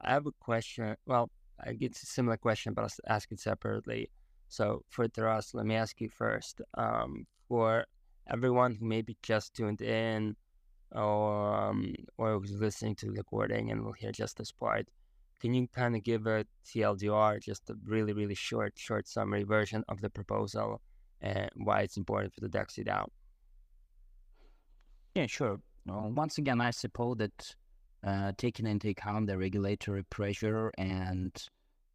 [0.00, 0.96] I have a question.
[1.06, 1.30] Well,
[1.64, 4.10] I get a similar question, but I'll ask it separately.
[4.48, 6.60] So for Taras, let me ask you first.
[6.74, 7.84] Um, for
[8.30, 10.36] everyone who maybe just tuned in
[10.92, 14.88] or um, or was listening to the recording and will hear just this part,
[15.42, 19.84] can you kind of give a TLDR, just a really really short short summary version
[19.88, 20.80] of the proposal
[21.20, 23.06] and why it's important for the DeXe DAO?
[25.14, 25.60] Yeah, sure.
[25.84, 27.54] Well, once again, I suppose that
[28.06, 31.32] uh, taking into account the regulatory pressure and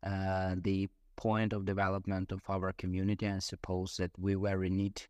[0.06, 3.28] uh, the point of development of our community.
[3.28, 5.02] I suppose that we very need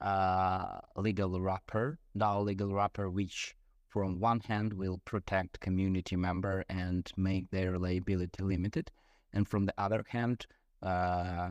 [0.00, 3.54] uh, legal wrapper, DAO legal wrapper, which
[3.88, 8.90] from one hand will protect community member and make their liability limited,
[9.32, 10.46] and from the other hand,
[10.82, 11.50] uh,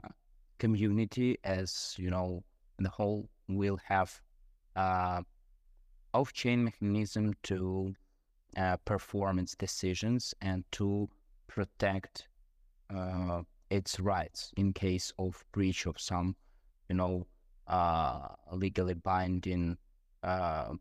[0.59, 2.43] community as you know
[2.79, 4.21] the whole will have
[4.75, 5.21] uh,
[6.13, 7.93] off-chain mechanism to
[8.55, 11.09] uh, perform its decisions and to
[11.47, 12.27] protect
[12.95, 16.35] uh, its rights in case of breach of some,
[16.89, 17.25] you know,
[17.67, 19.77] uh, legally binding
[20.23, 20.73] uh,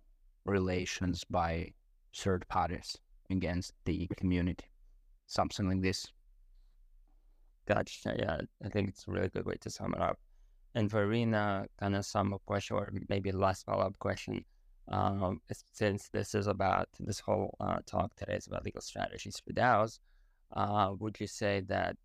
[0.47, 1.73] relations by
[2.15, 2.97] third parties
[3.31, 4.67] against the community.
[5.27, 6.07] Something like this.
[7.67, 8.15] Gotcha.
[8.19, 10.19] Yeah, I think it's a really good way to sum it up.
[10.75, 14.45] And for Irina, kind of sum up question, or maybe last follow up question.
[14.89, 15.41] Um,
[15.73, 19.99] since this is about this whole uh, talk today is about legal strategies for DAOs,
[20.53, 21.97] uh, would you say that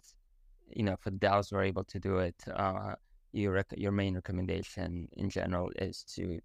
[0.75, 2.95] you know, for DAOs who are able to do it, uh,
[3.33, 6.39] your rec- your main recommendation in general is to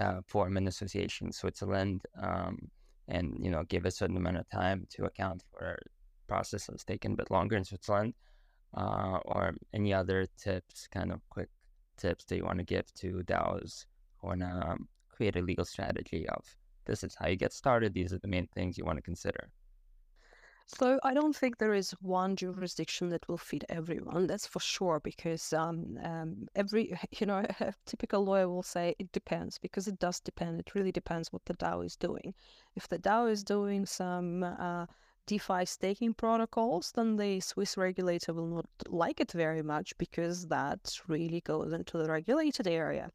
[0.00, 2.58] uh, form an association in Switzerland, um,
[3.08, 5.78] and you know, give a certain amount of time to account for
[6.26, 8.14] processes taking a bit longer in Switzerland,
[8.76, 11.48] uh, or any other tips, kind of quick
[11.96, 13.86] tips that you want to give to DAOs
[14.18, 16.44] who want to um, create a legal strategy of
[16.86, 17.92] this is how you get started.
[17.92, 19.50] These are the main things you want to consider.
[20.68, 24.26] So I don't think there is one jurisdiction that will fit everyone.
[24.26, 29.12] That's for sure, because um, um, every you know a typical lawyer will say it
[29.12, 30.58] depends because it does depend.
[30.58, 32.34] It really depends what the DAO is doing.
[32.74, 34.86] If the DAO is doing some uh,
[35.26, 40.98] DeFi staking protocols, then the Swiss regulator will not like it very much because that
[41.06, 43.12] really goes into the regulated area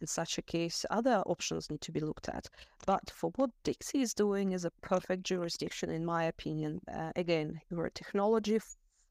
[0.00, 2.48] in such a case, other options need to be looked at.
[2.86, 6.80] But for what DeXe is doing is a perfect jurisdiction, in my opinion.
[6.92, 8.60] Uh, again, you're a technology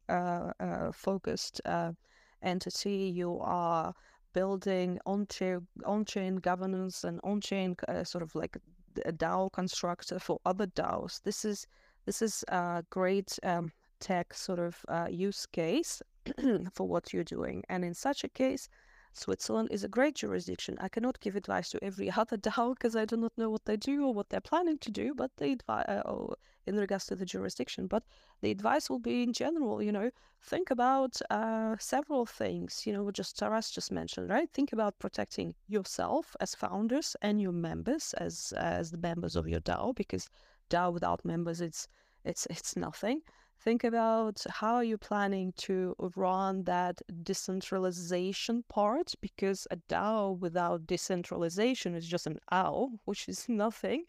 [0.09, 1.93] uh, uh, focused uh,
[2.41, 3.11] entity.
[3.15, 3.93] You are
[4.34, 8.57] building on-chain, governance and on-chain uh, sort of like
[9.05, 11.21] a DAO constructor for other DAOs.
[11.23, 11.67] This is
[12.05, 16.01] this is a great um, tech sort of uh, use case
[16.73, 17.63] for what you're doing.
[17.69, 18.67] And in such a case,
[19.16, 20.76] Switzerland is a great jurisdiction.
[20.82, 23.78] I cannot give advice to every other DAO because I do not know what they
[23.78, 26.34] do or what they're planning to do, but the advice uh,
[26.66, 27.88] in regards to the jurisdiction.
[27.88, 28.03] But
[28.41, 30.09] the advice will be in general, you know,
[30.41, 34.49] think about uh, several things, you know, just Taras just mentioned, right?
[34.51, 39.59] Think about protecting yourself as founders and your members as as the members of your
[39.61, 40.30] DAO, because
[40.70, 41.88] DAO without members, it's
[42.26, 43.22] it's it's nothing
[43.64, 51.95] think about how you're planning to run that decentralization part because a DAO without decentralization
[51.95, 54.03] is just an OW, which is nothing.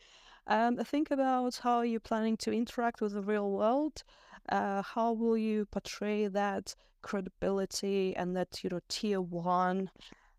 [0.47, 4.03] Um, think about how you're planning to interact with the real world.
[4.49, 9.91] Uh, how will you portray that credibility and that you know tier one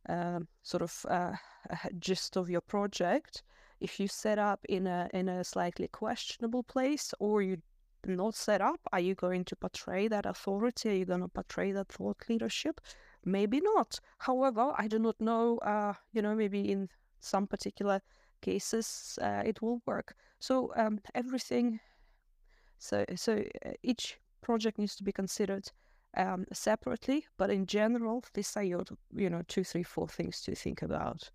[0.10, 1.34] um, sort of uh,
[2.00, 3.44] gist of your project?
[3.80, 7.58] If you set up in a in a slightly questionable place, or you
[8.06, 10.90] not set up, are you going to portray that authority?
[10.90, 12.82] Are you going to portray that thought leadership?
[13.24, 14.00] Maybe not.
[14.20, 15.58] However, I do not know.
[15.60, 16.90] Uh, you know, maybe in
[17.20, 18.02] some particular
[18.42, 20.16] cases uh, it will work.
[20.40, 21.80] So um, everything.
[22.78, 25.72] So so uh, each project needs to be considered
[26.18, 28.84] um, separately, but in general, these are your
[29.16, 31.30] you know two, three, four things to think about.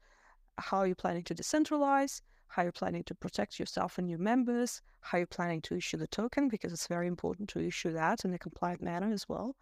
[0.59, 2.23] How are you planning to decentralize?
[2.51, 4.83] How you're planning to protect yourself and your members?
[5.01, 8.35] How you're planning to issue the token because it's very important to issue that in
[8.35, 9.55] a compliant manner as well.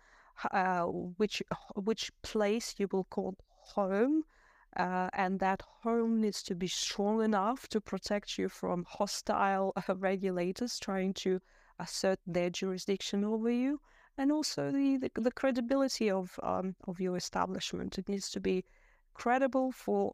[0.52, 1.42] Uh, which
[1.74, 3.34] which place you will call
[3.74, 4.24] home
[4.76, 9.94] uh, and that home needs to be strong enough to protect you from hostile uh,
[9.96, 11.40] regulators trying to
[11.78, 13.80] assert their jurisdiction over you,
[14.16, 17.98] and also the the, the credibility of um, of your establishment.
[17.98, 18.64] It needs to be
[19.14, 20.12] credible for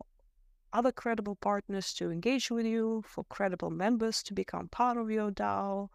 [0.75, 5.31] other credible partners to engage with you, for credible members to become part of your
[5.31, 5.89] DAO.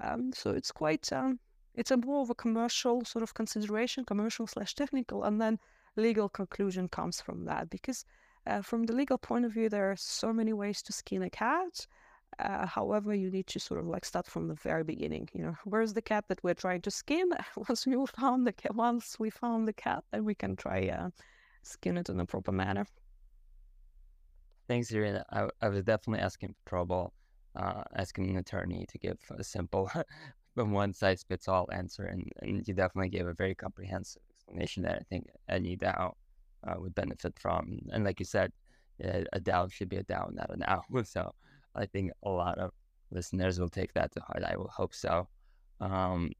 [0.00, 1.38] Um, so it's quite um,
[1.74, 5.58] it's a more of a commercial sort of consideration, commercial slash technical, and then
[5.96, 8.04] legal conclusion comes from that because
[8.46, 11.30] uh, from the legal point of view there are so many ways to skin a
[11.30, 11.86] cat
[12.38, 15.54] uh, however you need to sort of like start from the very beginning you know
[15.64, 17.30] where's the cat that we're trying to skin
[17.68, 21.10] once we found the cat once we found the cat then we can try uh,
[21.62, 22.86] skin it in a proper manner
[24.70, 27.12] thanks irina i, I was definitely asking for trouble
[27.56, 29.90] uh, asking an attorney to give a simple
[30.54, 34.96] one size fits all answer and, and you definitely gave a very comprehensive explanation that
[34.96, 36.12] I think any DAO
[36.66, 37.78] uh, would benefit from.
[37.92, 38.52] And like you said,
[39.00, 41.02] a DAO should be a DAO, not an OW.
[41.02, 41.32] So
[41.74, 42.70] I think a lot of
[43.10, 44.44] listeners will take that to heart.
[44.44, 45.28] I will hope so.
[45.80, 46.32] Um,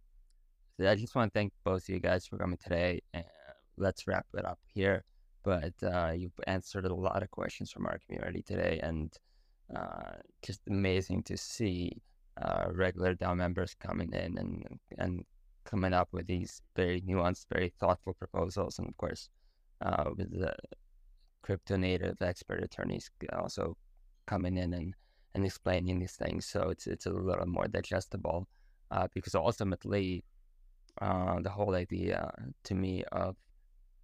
[0.78, 3.00] so I just want to thank both of you guys for coming today.
[3.14, 3.24] And
[3.76, 5.04] let's wrap it up here.
[5.42, 9.12] But uh, you've answered a lot of questions from our community today, and
[9.74, 10.12] uh,
[10.42, 11.92] just amazing to see
[12.40, 15.24] uh, regular DAO members coming in and and
[15.64, 19.28] coming up with these very nuanced, very thoughtful proposals, and of course,
[19.82, 20.54] uh, with the
[21.42, 23.76] crypto native expert attorneys also
[24.26, 24.94] coming in and,
[25.34, 28.46] and explaining these things, so it's it's a little more digestible.
[28.90, 30.24] Uh, because ultimately,
[31.00, 32.28] uh, the whole idea
[32.64, 33.36] to me of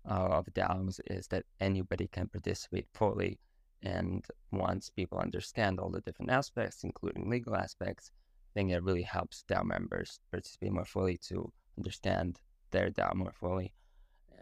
[0.08, 3.38] uh, of DAOs is that anybody can participate fully,
[3.82, 9.02] and once people understand all the different aspects, including legal aspects, I think it really
[9.02, 12.40] helps DAO members participate more fully to understand
[12.70, 13.72] their DAO more fully.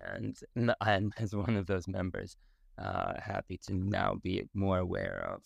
[0.04, 0.36] And
[0.80, 2.36] I'm, as one of those members,
[2.78, 5.42] uh, happy to now be more aware of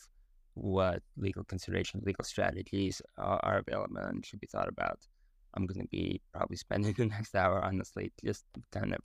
[0.54, 4.98] what legal considerations, legal strategies are, are available and should be thought about.
[5.54, 9.00] I'm going to be probably spending the next hour, honestly, just kind of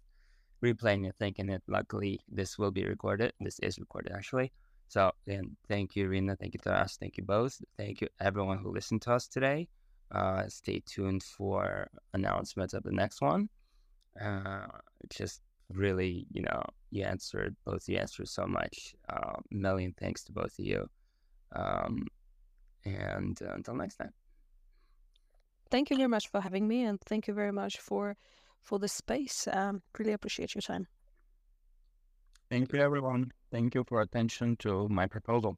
[0.64, 1.62] replaying it, thinking it.
[1.68, 3.34] Luckily, this will be recorded.
[3.40, 4.52] This is recorded, actually.
[4.88, 6.36] So, again, thank you, Irina.
[6.36, 6.98] Thank you, Taras.
[7.00, 7.62] Thank you both.
[7.78, 9.68] Thank you, everyone who listened to us today.
[10.12, 13.50] Uh, stay tuned for announcements of the next one.
[14.20, 14.68] Uh,
[15.10, 16.62] just really, you know,
[16.92, 18.96] you answered both the answers so much.
[19.10, 20.88] Uh, million thanks to both of you.
[21.56, 22.08] Um,
[22.86, 24.14] and uh, until next time.
[25.72, 28.16] Thank you very much for having me, and thank you very much for
[28.64, 29.48] for the space.
[29.52, 30.88] Um, really appreciate your time.
[32.50, 33.32] Thank you, everyone.
[33.52, 35.58] Thank you for attention to my proposal.